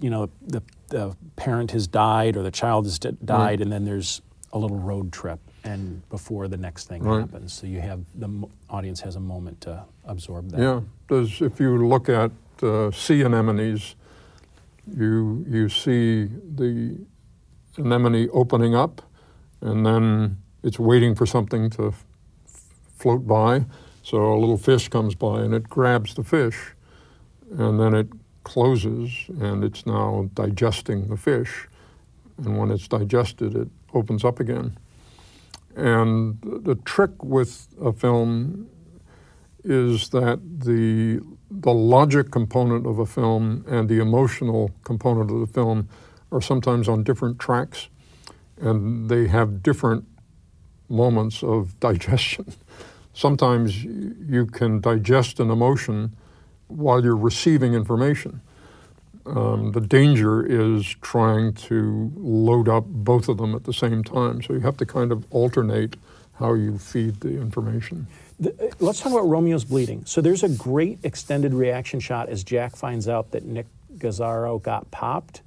[0.00, 3.60] you know, the, the parent has died or the child has died, right.
[3.60, 4.20] and then there's
[4.52, 7.20] a little road trip and before the next thing right.
[7.20, 7.52] happens.
[7.52, 10.60] So you have the audience has a moment to absorb that.
[10.60, 12.30] Yeah, there's, if you look at
[12.62, 13.96] uh, sea anemones,
[14.86, 16.98] you you see the
[17.78, 19.02] anemone opening up,
[19.60, 22.04] and then it's waiting for something to f-
[22.96, 23.64] float by.
[24.02, 26.74] So a little fish comes by and it grabs the fish,
[27.58, 28.08] and then it
[28.44, 31.66] closes and it's now digesting the fish.
[32.36, 34.76] And when it's digested, it opens up again.
[35.76, 38.68] And the trick with a film
[39.64, 45.46] is that the the logic component of a film and the emotional component of the
[45.46, 45.88] film
[46.32, 47.88] are sometimes on different tracks,
[48.60, 50.04] and they have different
[50.88, 52.46] moments of digestion.
[53.12, 56.14] sometimes you can digest an emotion
[56.66, 58.40] while you're receiving information.
[59.26, 64.42] Um, the danger is trying to load up both of them at the same time.
[64.42, 65.96] So you have to kind of alternate
[66.38, 68.06] how you feed the information.
[68.38, 70.04] The, uh, let's talk about Romeo's bleeding.
[70.04, 74.90] So there's a great extended reaction shot as Jack finds out that Nick Gazzaro got
[74.90, 75.40] popped.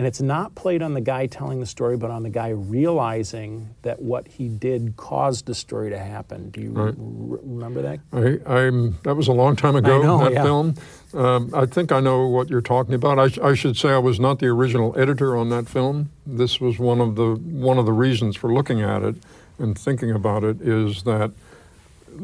[0.00, 3.74] And it's not played on the guy telling the story, but on the guy realizing
[3.82, 6.48] that what he did caused the story to happen.
[6.48, 6.94] Do you right.
[6.96, 8.00] re- remember that?
[8.10, 10.42] I, I'm, that was a long time ago, know, that yeah.
[10.42, 10.74] film.
[11.12, 13.18] Um, I think I know what you're talking about.
[13.18, 16.10] I, sh- I, should say I was not the original editor on that film.
[16.24, 19.16] This was one of the, one of the reasons for looking at it
[19.58, 21.30] and thinking about it is that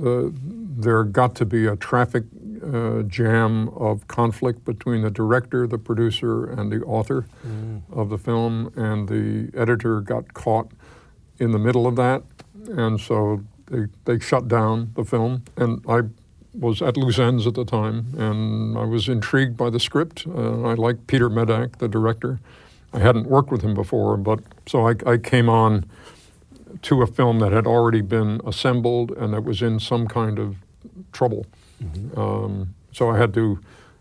[0.03, 2.25] uh, there got to be a traffic
[2.67, 7.83] uh, jam of conflict between the director, the producer, and the author mm.
[7.93, 10.71] of the film, and the editor got caught
[11.39, 12.23] in the middle of that,
[12.69, 15.43] and so they they shut down the film.
[15.57, 16.03] And I
[16.53, 20.27] was at loose ends at the time, and I was intrigued by the script.
[20.27, 22.41] Uh, I liked Peter Medak, the director.
[22.93, 25.85] I hadn't worked with him before, but so I, I came on
[26.83, 30.57] to a film that had already been assembled and that was in some kind of
[31.13, 31.47] trouble.
[31.83, 32.19] Mm-hmm.
[32.19, 33.59] Um, so I had to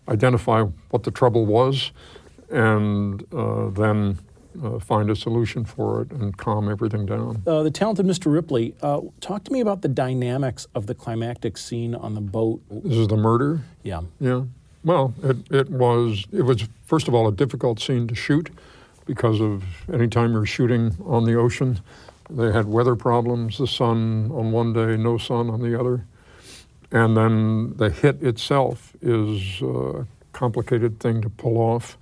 [0.08, 1.92] identify what the trouble was
[2.50, 4.20] and uh, then
[4.64, 7.42] uh, find a solution for it and calm everything down.
[7.46, 8.32] Uh, the talented Mr.
[8.32, 12.62] Ripley, uh, talk to me about the dynamics of the climactic scene on the boat.
[12.70, 13.62] This is the murder?
[13.84, 14.02] Yeah.
[14.20, 14.44] Yeah.
[14.84, 18.52] Well, it, it was it was first of all a difficult scene to shoot
[19.06, 21.80] because of any time you're shooting on the ocean,
[22.30, 26.06] they had weather problems, the sun on one day, no sun on the other.
[26.96, 31.98] And then the hit itself is a complicated thing to pull off,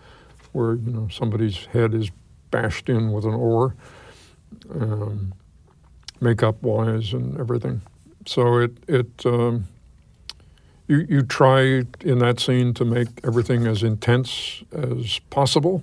[0.51, 2.11] where you know somebody's head is
[2.51, 3.73] bashed in with an oar,
[4.69, 5.33] um,
[6.21, 7.81] makeup wise and everything.
[8.27, 9.67] So it it um,
[10.87, 15.81] you you try in that scene to make everything as intense as possible,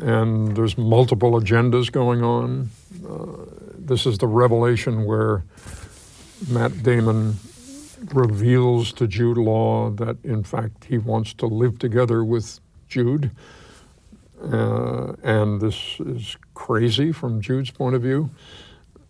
[0.00, 2.70] and there's multiple agendas going on.
[3.06, 3.44] Uh,
[3.76, 5.44] this is the revelation where
[6.48, 7.36] Matt Damon
[8.14, 13.30] reveals to Jude Law that, in fact, he wants to live together with Jude.
[14.42, 18.30] Uh, and this is crazy from Jude's point of view.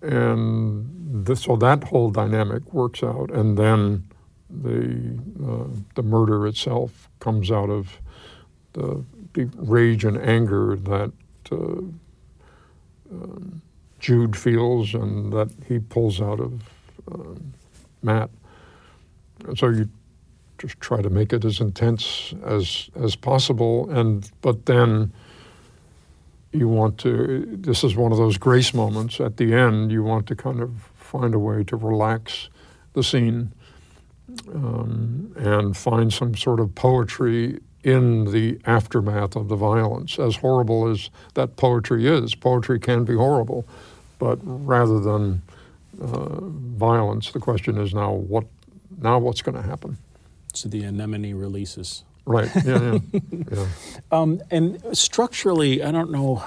[0.02, 3.30] And this, so that whole dynamic works out.
[3.30, 4.08] And then
[4.50, 7.98] the, uh, the murder itself comes out of
[8.74, 11.12] the rage and anger that
[11.50, 11.56] uh,
[13.10, 13.62] um,
[13.98, 16.62] Jude feels and that he pulls out of
[17.10, 17.54] um,
[18.02, 18.30] Matt.
[19.56, 19.88] So you
[20.58, 25.12] just try to make it as intense as as possible, and but then
[26.52, 27.46] you want to.
[27.50, 29.90] This is one of those grace moments at the end.
[29.90, 32.48] You want to kind of find a way to relax
[32.92, 33.52] the scene
[34.54, 40.18] um, and find some sort of poetry in the aftermath of the violence.
[40.18, 43.66] As horrible as that poetry is, poetry can be horrible,
[44.18, 45.42] but rather than
[46.00, 48.44] uh, violence, the question is now what
[49.00, 49.98] now what's going to happen?
[50.54, 52.04] So the anemone releases.
[52.24, 52.50] Right.
[52.64, 52.98] Yeah.
[53.12, 53.20] Yeah.
[53.52, 53.66] yeah.
[54.10, 56.42] Um, and structurally, I don't know.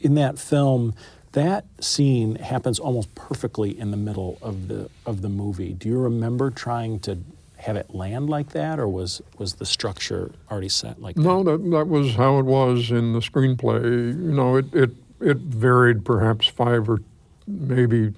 [0.00, 0.94] In that film,
[1.32, 5.72] that scene happens almost perfectly in the middle of the of the movie.
[5.72, 7.18] Do you remember trying to
[7.56, 11.22] have it land like that, or was was the structure already set like that?
[11.22, 13.82] No, that that was how it was in the screenplay.
[13.82, 17.00] You know, it it it varied perhaps five or
[17.46, 18.14] maybe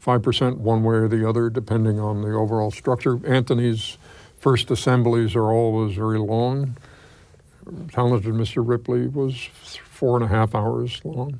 [0.00, 3.20] five percent one way or the other, depending on the overall structure.
[3.26, 3.98] Anthony's
[4.38, 6.76] first assemblies are always very long.
[7.92, 8.66] Talented Mr.
[8.66, 9.44] Ripley was
[9.84, 11.38] four and a half hours long.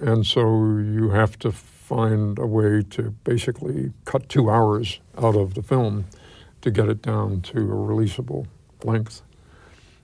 [0.00, 5.54] And so you have to find a way to basically cut two hours out of
[5.54, 6.06] the film
[6.62, 8.46] to get it down to a releasable
[8.82, 9.22] length.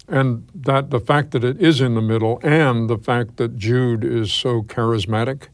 [0.07, 4.05] And that the fact that it is in the middle and the fact that Jude
[4.05, 5.49] is so charismatic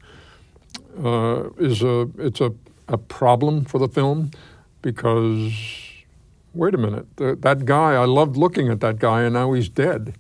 [1.03, 2.53] uh, is a it's a,
[2.89, 4.31] a problem for the film
[4.83, 5.53] because
[6.55, 9.69] wait a minute th- that guy I loved looking at that guy and now he's
[9.69, 10.15] dead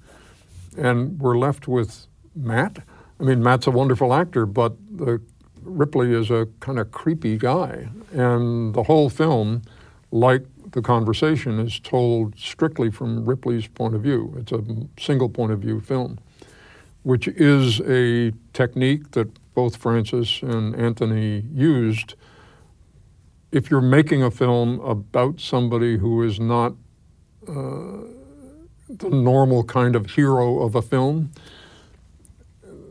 [0.77, 2.79] and we're left with Matt
[3.19, 5.21] I mean, Matt's a wonderful actor, but the,
[5.63, 7.89] Ripley is a kind of creepy guy.
[8.13, 9.63] And the whole film,
[10.11, 14.35] like the conversation, is told strictly from Ripley's point of view.
[14.39, 14.63] It's a
[14.99, 16.19] single point of view film,
[17.03, 22.15] which is a technique that both Francis and Anthony used.
[23.51, 26.75] If you're making a film about somebody who is not
[27.49, 28.05] uh,
[28.91, 31.33] the normal kind of hero of a film,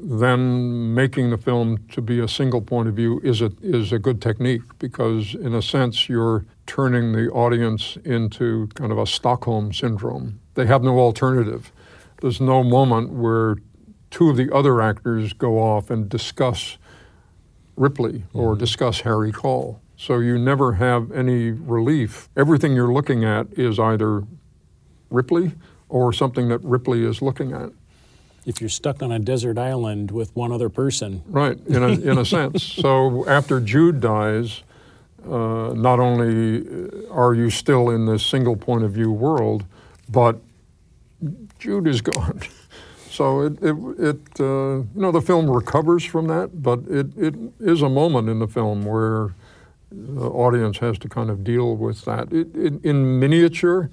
[0.01, 3.99] then making the film to be a single point of view is a, is a
[3.99, 9.72] good technique because, in a sense, you're turning the audience into kind of a Stockholm
[9.72, 10.39] syndrome.
[10.55, 11.72] They have no alternative.
[12.22, 13.57] There's no moment where
[14.12, 16.78] two of the other actors go off and discuss
[17.76, 18.60] Ripley or mm-hmm.
[18.60, 19.82] discuss Harry Caul.
[19.97, 22.30] So you never have any relief.
[22.36, 24.24] Everything you're looking at is either
[25.10, 25.53] Ripley
[25.89, 27.72] or something that Ripley is looking at
[28.45, 31.24] if you're stuck on a desert island with one other person.
[31.28, 32.64] Right, in a, in a sense.
[32.64, 34.64] So after Jude dies,
[35.26, 39.66] uh, not only are you still in this single point of view world,
[40.10, 40.39] but
[41.58, 42.41] Jude is gone.
[43.16, 47.34] So it, it, it uh, you know, the film recovers from that, but it, it
[47.61, 49.34] is a moment in the film where
[49.89, 52.34] the audience has to kind of deal with that.
[52.34, 53.89] It, it, in miniature,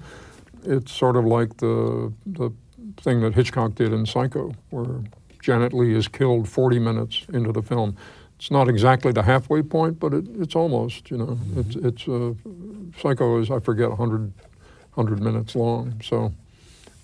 [0.65, 2.51] it's sort of like the, the
[2.97, 4.99] thing that Hitchcock did in Psycho, where
[5.41, 7.95] Janet Leigh is killed 40 minutes into the film.
[8.35, 11.27] It's not exactly the halfway point, but it, it's almost, you know.
[11.27, 11.59] Mm-hmm.
[11.61, 12.33] It's, it's uh,
[13.01, 14.33] Psycho is, I forget, 100,
[14.95, 16.01] 100 minutes long.
[16.03, 16.33] So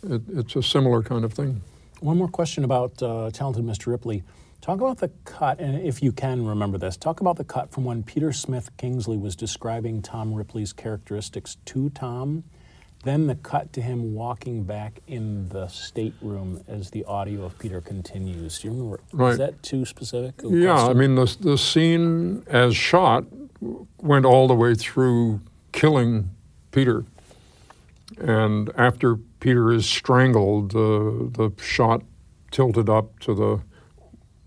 [0.10, 1.62] it, it's a similar kind of thing.
[2.00, 3.88] One more question about uh, Talented Mr.
[3.88, 4.24] Ripley.
[4.62, 7.86] Talk about the cut, and if you can remember this, talk about the cut from
[7.86, 12.44] when Peter Smith Kingsley was describing Tom Ripley's characteristics to Tom
[13.04, 17.80] then the cut to him walking back in the stateroom as the audio of Peter
[17.80, 18.60] continues.
[18.60, 19.00] Do you remember?
[19.14, 19.32] Right.
[19.32, 20.36] Is that too specific?
[20.44, 23.26] Yeah, I mean, the, the scene as shot
[24.02, 25.40] went all the way through
[25.72, 26.32] killing
[26.72, 27.06] Peter.
[28.18, 32.02] And after Peter is strangled, the, the shot
[32.52, 33.62] tilted up to the,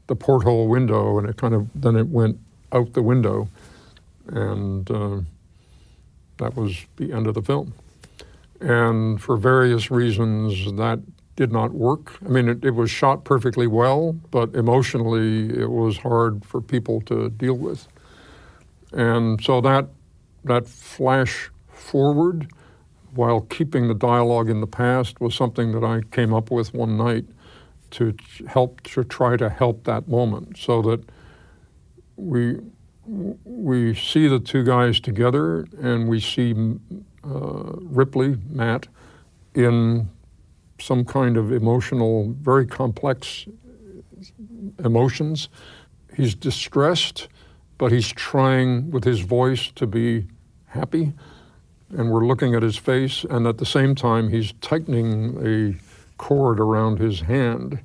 [0.06, 2.38] the porthole window, and it kind of then it went
[2.72, 3.48] out the window.
[4.26, 5.20] And uh,
[6.38, 7.74] that was the end of the film.
[8.60, 11.00] And for various reasons, that
[11.36, 12.18] did not work.
[12.24, 17.00] I mean, it, it, was shot perfectly well, but emotionally, it was hard for people
[17.02, 17.88] to deal with.
[18.92, 19.88] And so that,
[20.44, 22.52] that flash forward,
[23.14, 26.96] while keeping the dialogue in the past, was something that I came up with one
[26.96, 27.26] night
[27.92, 28.14] to
[28.46, 31.04] help to try to help that moment, so that
[32.16, 32.58] we
[33.06, 36.54] we see the two guys together and we see
[37.24, 38.86] uh, Ripley, Matt,
[39.54, 40.08] in
[40.80, 43.46] some kind of emotional, very complex
[44.84, 45.48] emotions.
[46.16, 47.28] He's distressed,
[47.78, 50.26] but he's trying with his voice to be
[50.66, 51.12] happy.
[51.92, 55.78] And we're looking at his face, and at the same time, he's tightening a
[56.16, 57.80] cord around his hand,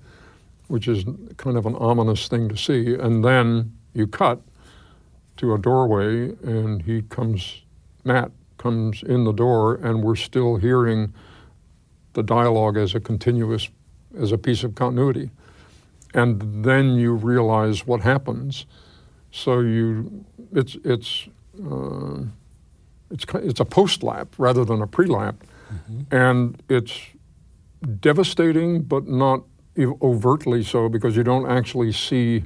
[0.68, 1.04] which is
[1.38, 2.94] kind of an ominous thing to see.
[2.94, 4.42] And then you cut
[5.38, 7.64] to a doorway, and he comes,
[8.04, 11.14] Matt comes in the door and we're still hearing
[12.14, 13.70] the dialogue as a continuous,
[14.20, 15.30] as a piece of continuity.
[16.14, 18.66] And then you realize what happens.
[19.32, 21.28] So you, it's, it's,
[21.64, 22.24] uh,
[23.12, 25.44] it's, it's a post lap rather than a pre lap.
[25.72, 26.16] Mm-hmm.
[26.16, 27.00] And it's
[28.00, 29.44] devastating, but not
[29.78, 32.44] overtly so because you don't actually see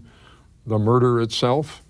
[0.66, 1.82] the murder itself.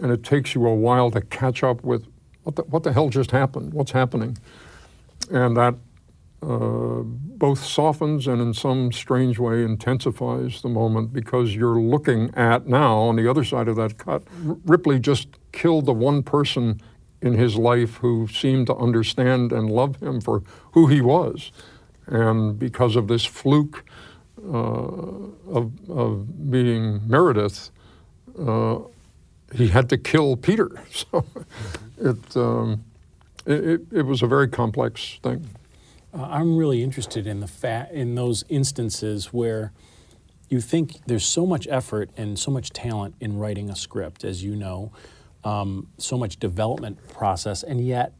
[0.00, 2.06] And it takes you a while to catch up with
[2.42, 3.72] what the, what the hell just happened?
[3.72, 4.36] What's happening?
[5.30, 5.76] And that
[6.42, 12.66] uh, both softens and in some strange way intensifies the moment because you're looking at
[12.66, 14.22] now on the other side of that cut.
[14.46, 16.80] R- Ripley just killed the one person
[17.22, 20.42] in his life who seemed to understand and love him for
[20.72, 21.52] who he was.
[22.06, 23.84] And because of this fluke
[24.44, 27.70] uh, of, of being Meredith,
[28.38, 28.78] uh,
[29.54, 30.70] he had to kill Peter.
[30.92, 31.24] So
[31.98, 32.84] it, um,
[33.46, 35.48] it, it, it was a very complex thing.
[36.12, 39.72] Uh, I'm really interested in the fa- in those instances where
[40.48, 44.42] you think there's so much effort and so much talent in writing a script, as
[44.42, 44.92] you know,
[45.44, 48.12] um, so much development process, and yet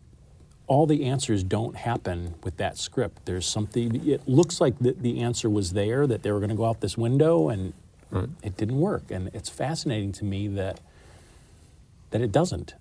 [0.66, 3.26] all the answers don't happen with that script.
[3.26, 4.08] There's something.
[4.08, 6.80] It looks like the, the answer was there that they were going to go out
[6.80, 7.72] this window, and
[8.10, 8.28] Right.
[8.42, 9.10] it didn't work.
[9.10, 10.80] And it's fascinating to me that
[12.10, 12.74] that it doesn't.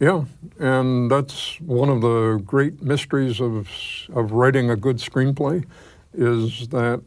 [0.00, 0.24] Yeah,
[0.58, 3.68] and that's one of the great mysteries of,
[4.14, 5.66] of writing a good screenplay
[6.14, 7.02] is that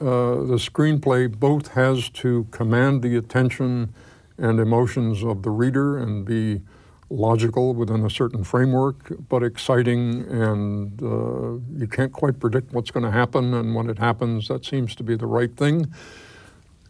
[0.00, 3.94] uh, the screenplay both has to command the attention
[4.38, 6.62] and emotions of the reader and be
[7.08, 13.04] logical within a certain framework, but exciting, and uh, you can't quite predict what's going
[13.04, 15.92] to happen, and when it happens, that seems to be the right thing.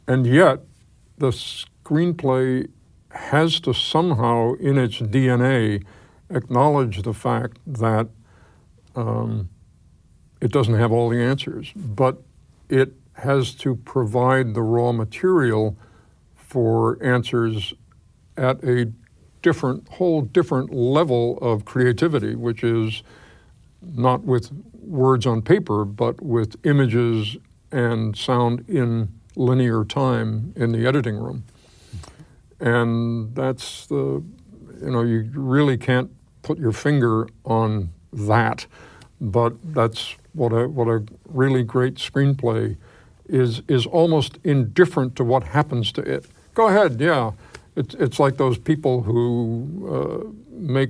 [0.08, 0.60] And yet,
[1.18, 2.68] the screenplay
[3.10, 5.84] has to somehow, in its DNA,
[6.30, 8.08] acknowledge the fact that
[8.94, 9.48] um,
[10.40, 12.22] it doesn't have all the answers, but
[12.68, 15.76] it has to provide the raw material
[16.46, 17.74] for answers
[18.36, 18.92] at a
[19.42, 23.02] different, whole different level of creativity, which is
[23.82, 27.36] not with words on paper, but with images
[27.72, 31.44] and sound in linear time in the editing room.
[32.60, 34.22] And that's the,
[34.80, 36.10] you know, you really can't
[36.42, 38.66] put your finger on that,
[39.20, 42.76] but that's what a, what a really great screenplay
[43.28, 46.26] is, is almost indifferent to what happens to it.
[46.56, 47.32] Go ahead, yeah.
[47.76, 50.88] It's, it's like those people who uh, make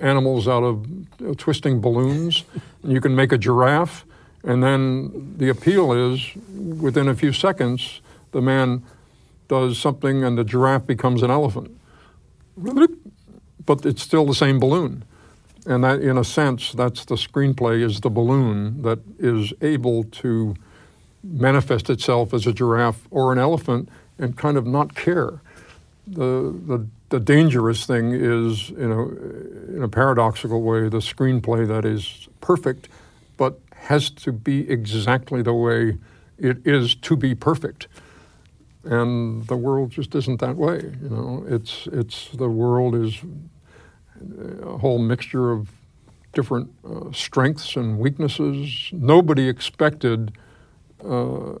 [0.00, 0.86] animals out of
[1.20, 2.44] uh, twisting balloons.
[2.84, 4.04] you can make a giraffe,
[4.44, 6.24] and then the appeal is
[6.80, 8.84] within a few seconds, the man
[9.48, 11.76] does something and the giraffe becomes an elephant.
[13.66, 15.02] But it's still the same balloon.
[15.66, 20.54] And that, in a sense, that's the screenplay is the balloon that is able to
[21.24, 23.88] manifest itself as a giraffe or an elephant
[24.18, 25.40] and kind of not care.
[26.06, 29.08] The, the, the dangerous thing is, you know,
[29.74, 32.88] in a paradoxical way, the screenplay that is perfect,
[33.36, 35.98] but has to be exactly the way
[36.38, 37.86] it is to be perfect.
[38.84, 40.92] And the world just isn't that way.
[41.02, 43.18] You know, it's it's the world is
[44.62, 45.70] a whole mixture of
[46.34, 48.90] different uh, strengths and weaknesses.
[48.92, 50.32] Nobody expected
[51.02, 51.54] uh,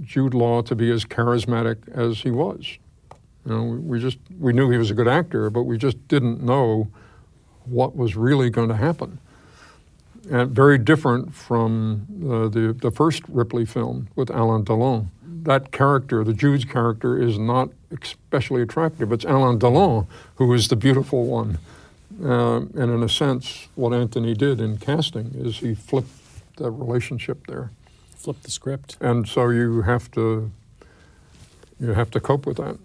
[0.00, 2.78] Jude Law to be as charismatic as he was.
[3.46, 6.42] You know, we, just we knew he was a good actor, but we just didn't
[6.42, 6.88] know
[7.64, 9.18] what was really going to happen.
[10.30, 15.06] And very different from uh, the the first Ripley film with Alain Delon.
[15.22, 19.12] That character, the Jude's character, is not especially attractive.
[19.12, 21.58] It's Alain Delon who is the beautiful one.
[22.22, 26.10] Uh, and in a sense, what Anthony did in casting is he flipped
[26.56, 27.70] the relationship there.
[28.20, 28.96] Flip the script.
[29.00, 30.50] And so you have to
[31.80, 32.76] you have to cope with that.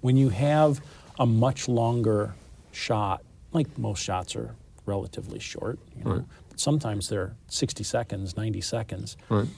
[0.00, 0.80] when you have
[1.18, 2.34] a much longer
[2.70, 3.22] shot,
[3.52, 4.54] like most shots are
[4.86, 6.24] relatively short, you know, Right.
[6.50, 9.48] but sometimes they're 60 seconds, 90 seconds, Right.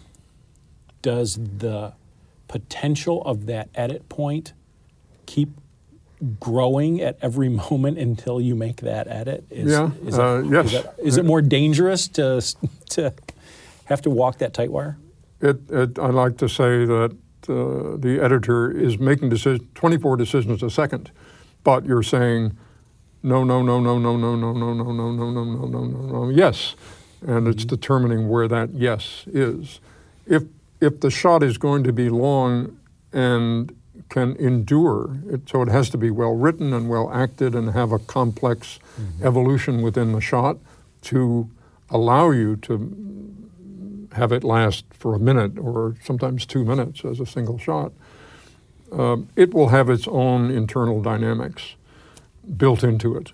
[1.02, 1.92] does the
[2.48, 4.54] potential of that edit point
[5.26, 5.50] keep
[6.40, 9.44] growing at every moment until you make that edit?
[9.50, 10.66] Is, Yeah, Is, uh, it, yes.
[10.66, 12.40] is, it, is it more dangerous to,
[12.90, 13.12] to
[13.86, 14.96] have to walk that tight wire?
[15.40, 17.16] It, it, I like to say that
[17.48, 21.10] uh, the editor is making decision, 24 decisions a second,
[21.62, 22.56] but you're saying
[23.22, 26.00] no, no, no, no, no, no, no, no, no, no, no, no, no, no, no,
[26.00, 26.76] no, yes,
[27.26, 29.80] and it's determining where that yes is.
[30.26, 30.44] If
[30.80, 32.78] if the shot is going to be long
[33.12, 33.74] and
[34.08, 37.92] can endure, it, so it has to be well written and well acted and have
[37.92, 38.78] a complex
[39.22, 40.58] evolution within the shot
[41.02, 41.48] to
[41.90, 42.74] allow you to
[44.16, 47.92] have it last for a minute or sometimes two minutes as a single shot.
[48.92, 51.76] Um, it will have its own internal dynamics
[52.56, 53.32] built into it.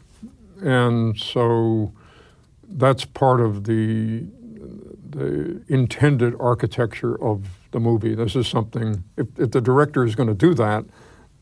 [0.62, 1.92] And so
[2.68, 4.24] that's part of the,
[5.10, 8.14] the intended architecture of the movie.
[8.14, 10.84] This is something, if, if the director is going to do that,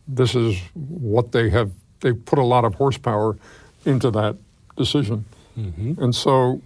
[0.08, 1.70] this is what they have,
[2.00, 3.36] they put a lot of horsepower
[3.84, 4.36] into that
[4.76, 5.24] decision.
[6.02, 6.62] And so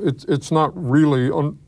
[0.00, 1.58] it's it's not really un,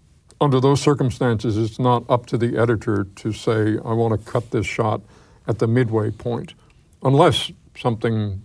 [0.45, 1.57] under those circumstances.
[1.57, 5.01] It's not up to the editor to say I want to cut this shot
[5.49, 6.55] at the midway point,
[7.03, 8.42] unless something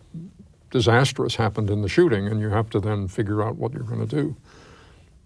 [0.71, 4.07] disastrous happened in the shooting, and you have to then figure out what you're going
[4.07, 4.35] to do.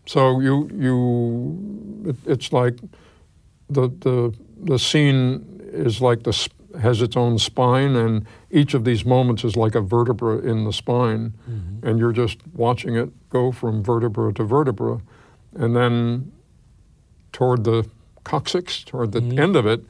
[0.05, 2.77] So you you it, it's like
[3.69, 6.49] the the the scene is like the
[6.81, 10.73] has its own spine, and each of these moments is like a vertebra in the
[10.73, 11.87] spine, mm-hmm.
[11.87, 14.99] and you're just watching it go from vertebra to vertebra,
[15.55, 16.32] and then
[17.33, 17.85] toward the
[18.23, 19.39] coccyx, toward the mm-hmm.
[19.39, 19.83] end of it,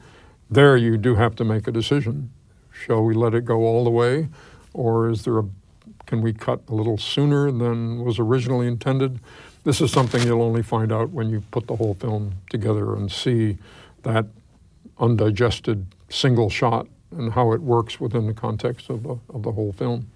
[0.50, 2.30] there you do have to make a decision.
[2.72, 4.28] Shall we let it go all the way,
[4.72, 5.44] or is there a
[6.06, 9.20] can we cut a little sooner than was originally intended?
[9.64, 13.10] This is something you'll only find out when you put the whole film together and
[13.10, 13.58] see
[14.02, 14.26] that
[14.98, 19.72] undigested single shot and how it works within the context of the, of the whole
[19.72, 20.06] film.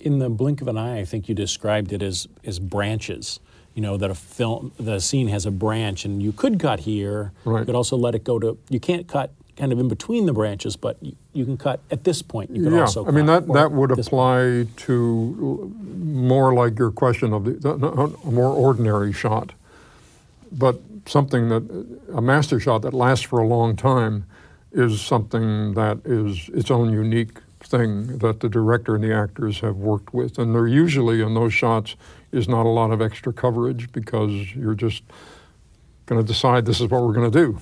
[0.00, 3.40] In the blink of an eye, I think you described it as, as branches.
[3.78, 7.30] You know, that a film, the scene has a branch, and you could cut here.
[7.44, 7.60] Right.
[7.60, 10.32] You could also let it go to, you can't cut kind of in between the
[10.32, 12.50] branches, but you, you can cut at this point.
[12.50, 14.76] You can yeah, also I mean, that, that would apply point.
[14.78, 19.52] to more like your question of the, the, a more ordinary shot.
[20.50, 24.24] But something that, a master shot that lasts for a long time
[24.72, 29.76] is something that is its own unique thing that the director and the actors have
[29.76, 30.36] worked with.
[30.36, 31.94] And they're usually in those shots
[32.32, 35.02] is not a lot of extra coverage because you're just
[36.06, 37.60] going to decide this is what we're going to do.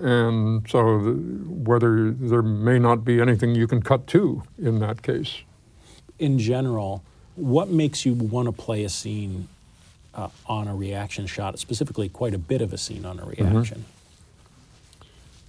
[0.00, 5.02] And so the, whether there may not be anything you can cut to in that
[5.02, 5.42] case.
[6.18, 7.02] In general,
[7.34, 9.48] what makes you want to play a scene
[10.14, 13.52] uh, on a reaction shot, specifically quite a bit of a scene on a mm-hmm.
[13.54, 13.78] reaction?
[13.78, 13.90] Mm-hmm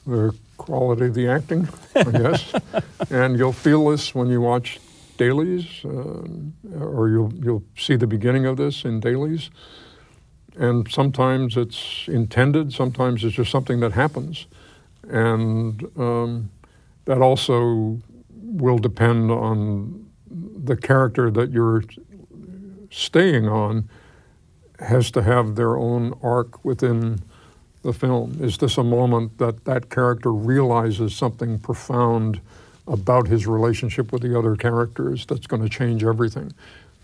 [0.06, 2.54] the quality of the acting, I guess.
[3.10, 4.80] and you'll feel this when you watch
[5.18, 9.50] dailies, uh, or you'll you'll see the beginning of this in dailies.
[10.58, 14.48] And sometimes it's intended, sometimes it's just something that happens,
[15.10, 16.50] and um,
[17.06, 18.00] that also
[18.32, 21.84] will depend on the character that you're
[22.90, 23.90] staying on
[24.80, 27.22] has to have their own arc within
[27.86, 28.38] the film?
[28.42, 32.42] Is this a moment that that character realizes something profound
[32.88, 36.54] about his relationship with the other characters that's going to change everything?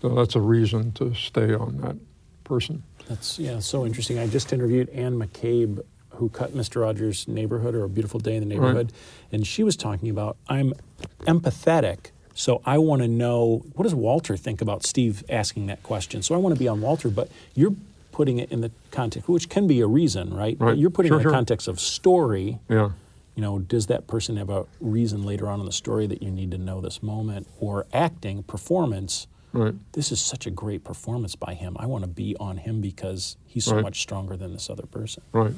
[0.00, 1.96] So that's a reason to stay on that
[2.44, 2.82] person.
[3.08, 4.18] That's yeah, so interesting.
[4.18, 6.82] I just interviewed Anne McCabe, who cut Mr.
[6.82, 9.32] Rogers' Neighborhood or A Beautiful Day in the Neighborhood, right.
[9.32, 10.74] and she was talking about I'm
[11.20, 16.22] empathetic so I want to know what does Walter think about Steve asking that question.
[16.22, 17.74] So I want to be on Walter, but you're
[18.10, 20.56] putting it in the context, which can be a reason, right?
[20.58, 20.58] right.
[20.58, 21.32] But you're putting sure, it in the sure.
[21.32, 22.58] context of story.
[22.68, 22.90] Yeah.
[23.34, 26.30] You know, does that person have a reason later on in the story that you
[26.30, 27.48] need to know this moment?
[27.60, 29.26] Or acting, performance.
[29.52, 29.74] Right.
[29.92, 31.76] This is such a great performance by him.
[31.78, 33.82] I want to be on him because he's so right.
[33.82, 35.22] much stronger than this other person.
[35.32, 35.52] Right.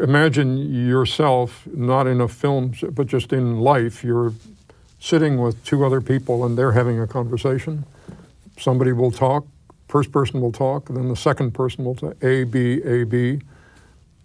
[0.00, 4.32] Imagine yourself, not in a film, but just in life, you're
[5.00, 7.84] sitting with two other people and they're having a conversation.
[8.58, 9.46] Somebody will talk,
[9.88, 13.40] First person will talk, then the second person will say A, B, A, B.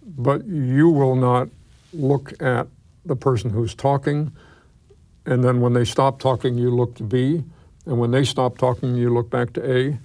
[0.06, 1.48] But you will not
[1.94, 2.66] look at
[3.04, 4.32] the person who's talking,
[5.26, 7.44] and then when they stop talking, you look to B,
[7.86, 9.98] and when they stop talking, you look back to A.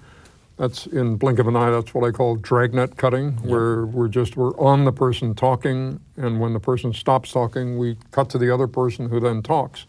[0.56, 1.70] That's in blink of an eye.
[1.70, 3.44] That's what I call dragnet cutting, yep.
[3.44, 7.96] where we're just we're on the person talking, and when the person stops talking, we
[8.10, 9.86] cut to the other person who then talks.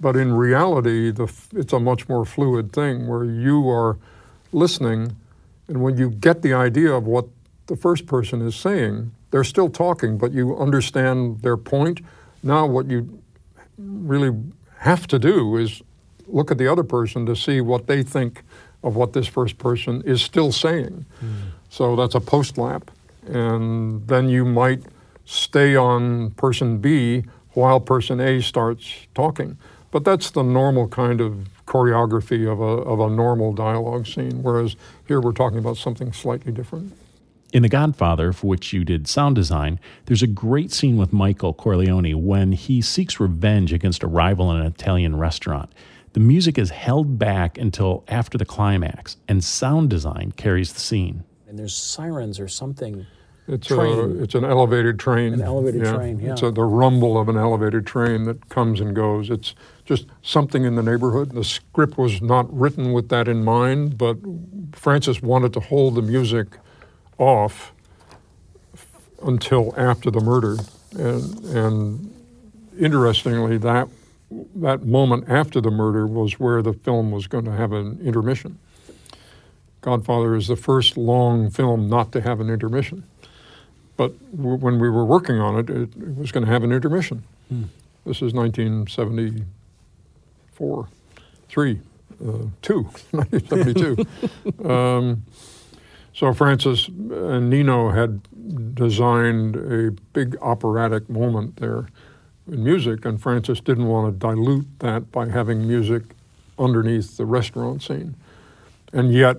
[0.00, 3.98] But in reality, the, it's a much more fluid thing where you are
[4.52, 5.16] listening,
[5.66, 7.26] and when you get the idea of what
[7.66, 12.00] the first person is saying, they're still talking, but you understand their point.
[12.42, 13.22] Now, what you
[13.76, 14.36] really
[14.78, 15.82] have to do is
[16.26, 18.42] look at the other person to see what they think
[18.82, 21.04] of what this first person is still saying.
[21.22, 21.30] Mm.
[21.68, 22.90] So that's a post lap.
[23.26, 24.82] And then you might
[25.24, 29.58] stay on person B while person A starts talking.
[29.90, 34.76] But that's the normal kind of choreography of a, of a normal dialogue scene, whereas
[35.06, 36.92] here we're talking about something slightly different.
[37.50, 41.54] In The Godfather, for which you did sound design, there's a great scene with Michael
[41.54, 45.72] Corleone when he seeks revenge against a rival in an Italian restaurant.
[46.12, 51.24] The music is held back until after the climax, and sound design carries the scene.
[51.46, 53.06] And there's sirens or something
[53.48, 55.32] it's a it's an elevated train.
[55.32, 55.94] An elevated yeah.
[55.94, 56.32] train, yeah.
[56.32, 59.30] It's a, the rumble of an elevated train that comes and goes.
[59.30, 59.54] It's
[59.86, 61.32] just something in the neighborhood.
[61.32, 64.18] The script was not written with that in mind, but
[64.72, 66.58] Francis wanted to hold the music
[67.18, 67.72] off
[69.22, 70.56] until after the murder,
[70.96, 72.14] and and
[72.78, 73.88] interestingly, that
[74.56, 78.58] that moment after the murder was where the film was going to have an intermission.
[79.80, 83.04] Godfather is the first long film not to have an intermission.
[83.96, 86.72] But w- when we were working on it, it, it was going to have an
[86.72, 87.22] intermission.
[87.48, 87.64] Hmm.
[88.04, 90.88] This is 1974,
[91.48, 91.80] three,
[92.22, 94.06] uh, two, 1972.
[94.70, 95.24] um,
[96.18, 101.86] so Francis and Nino had designed a big operatic moment there
[102.50, 106.02] in music, and Francis didn't want to dilute that by having music
[106.58, 108.16] underneath the restaurant scene.
[108.92, 109.36] And yet,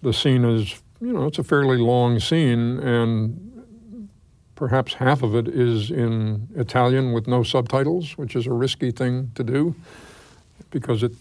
[0.00, 4.08] the scene is, you know, it's a fairly long scene, and
[4.54, 9.32] perhaps half of it is in Italian with no subtitles, which is a risky thing
[9.34, 9.74] to do
[10.70, 11.14] because it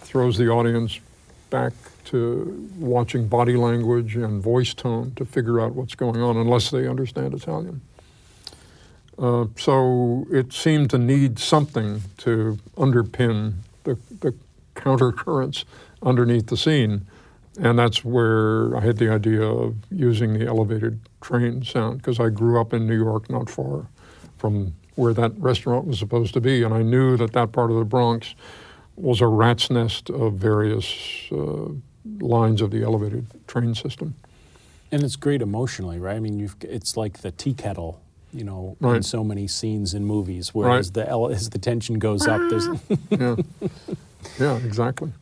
[0.00, 1.00] throws the audience
[1.48, 1.72] back
[2.06, 6.86] to watching body language and voice tone to figure out what's going on unless they
[6.86, 7.80] understand Italian.
[9.18, 14.34] Uh, so it seemed to need something to underpin the, the
[14.74, 15.64] counter currents
[16.02, 17.06] underneath the scene.
[17.60, 22.28] And that's where I had the idea of using the elevated train sound because I
[22.28, 23.86] grew up in New York, not far
[24.36, 26.64] from where that restaurant was supposed to be.
[26.64, 28.34] And I knew that that part of the Bronx
[28.96, 31.68] was a rat's nest of various uh,
[32.20, 34.14] lines of the elevated train system.
[34.92, 36.16] And it's great emotionally, right?
[36.16, 38.00] I mean, you've, it's like the tea kettle,
[38.32, 41.98] you know, in so many scenes in movies, where as the ele- as the tension
[41.98, 42.68] goes up, there's
[43.10, 43.36] Yeah,
[44.38, 45.12] yeah, exactly.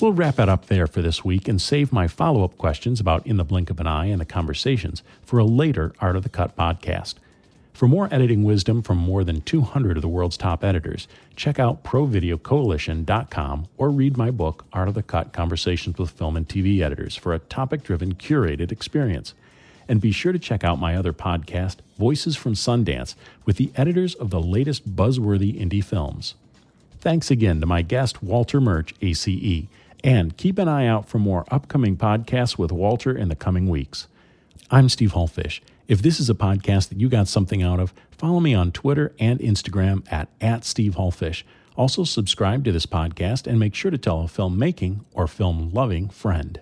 [0.00, 3.26] We'll wrap it up there for this week and save my follow up questions about
[3.26, 6.28] In the Blink of an Eye and the conversations for a later Art of the
[6.28, 7.14] Cut podcast.
[7.78, 11.06] For more editing wisdom from more than 200 of the world's top editors,
[11.36, 16.48] check out ProVideoCoalition.com or read my book, Art of the Cut Conversations with Film and
[16.48, 19.32] TV Editors, for a topic driven, curated experience.
[19.86, 23.14] And be sure to check out my other podcast, Voices from Sundance,
[23.44, 26.34] with the editors of the latest buzzworthy indie films.
[26.98, 29.68] Thanks again to my guest, Walter Murch, ACE.
[30.02, 34.08] And keep an eye out for more upcoming podcasts with Walter in the coming weeks.
[34.68, 35.60] I'm Steve Hullfish.
[35.88, 39.14] If this is a podcast that you got something out of, follow me on Twitter
[39.18, 41.44] and Instagram at, at Steve Hullfish.
[41.76, 46.10] Also, subscribe to this podcast and make sure to tell a filmmaking or film loving
[46.10, 46.60] friend.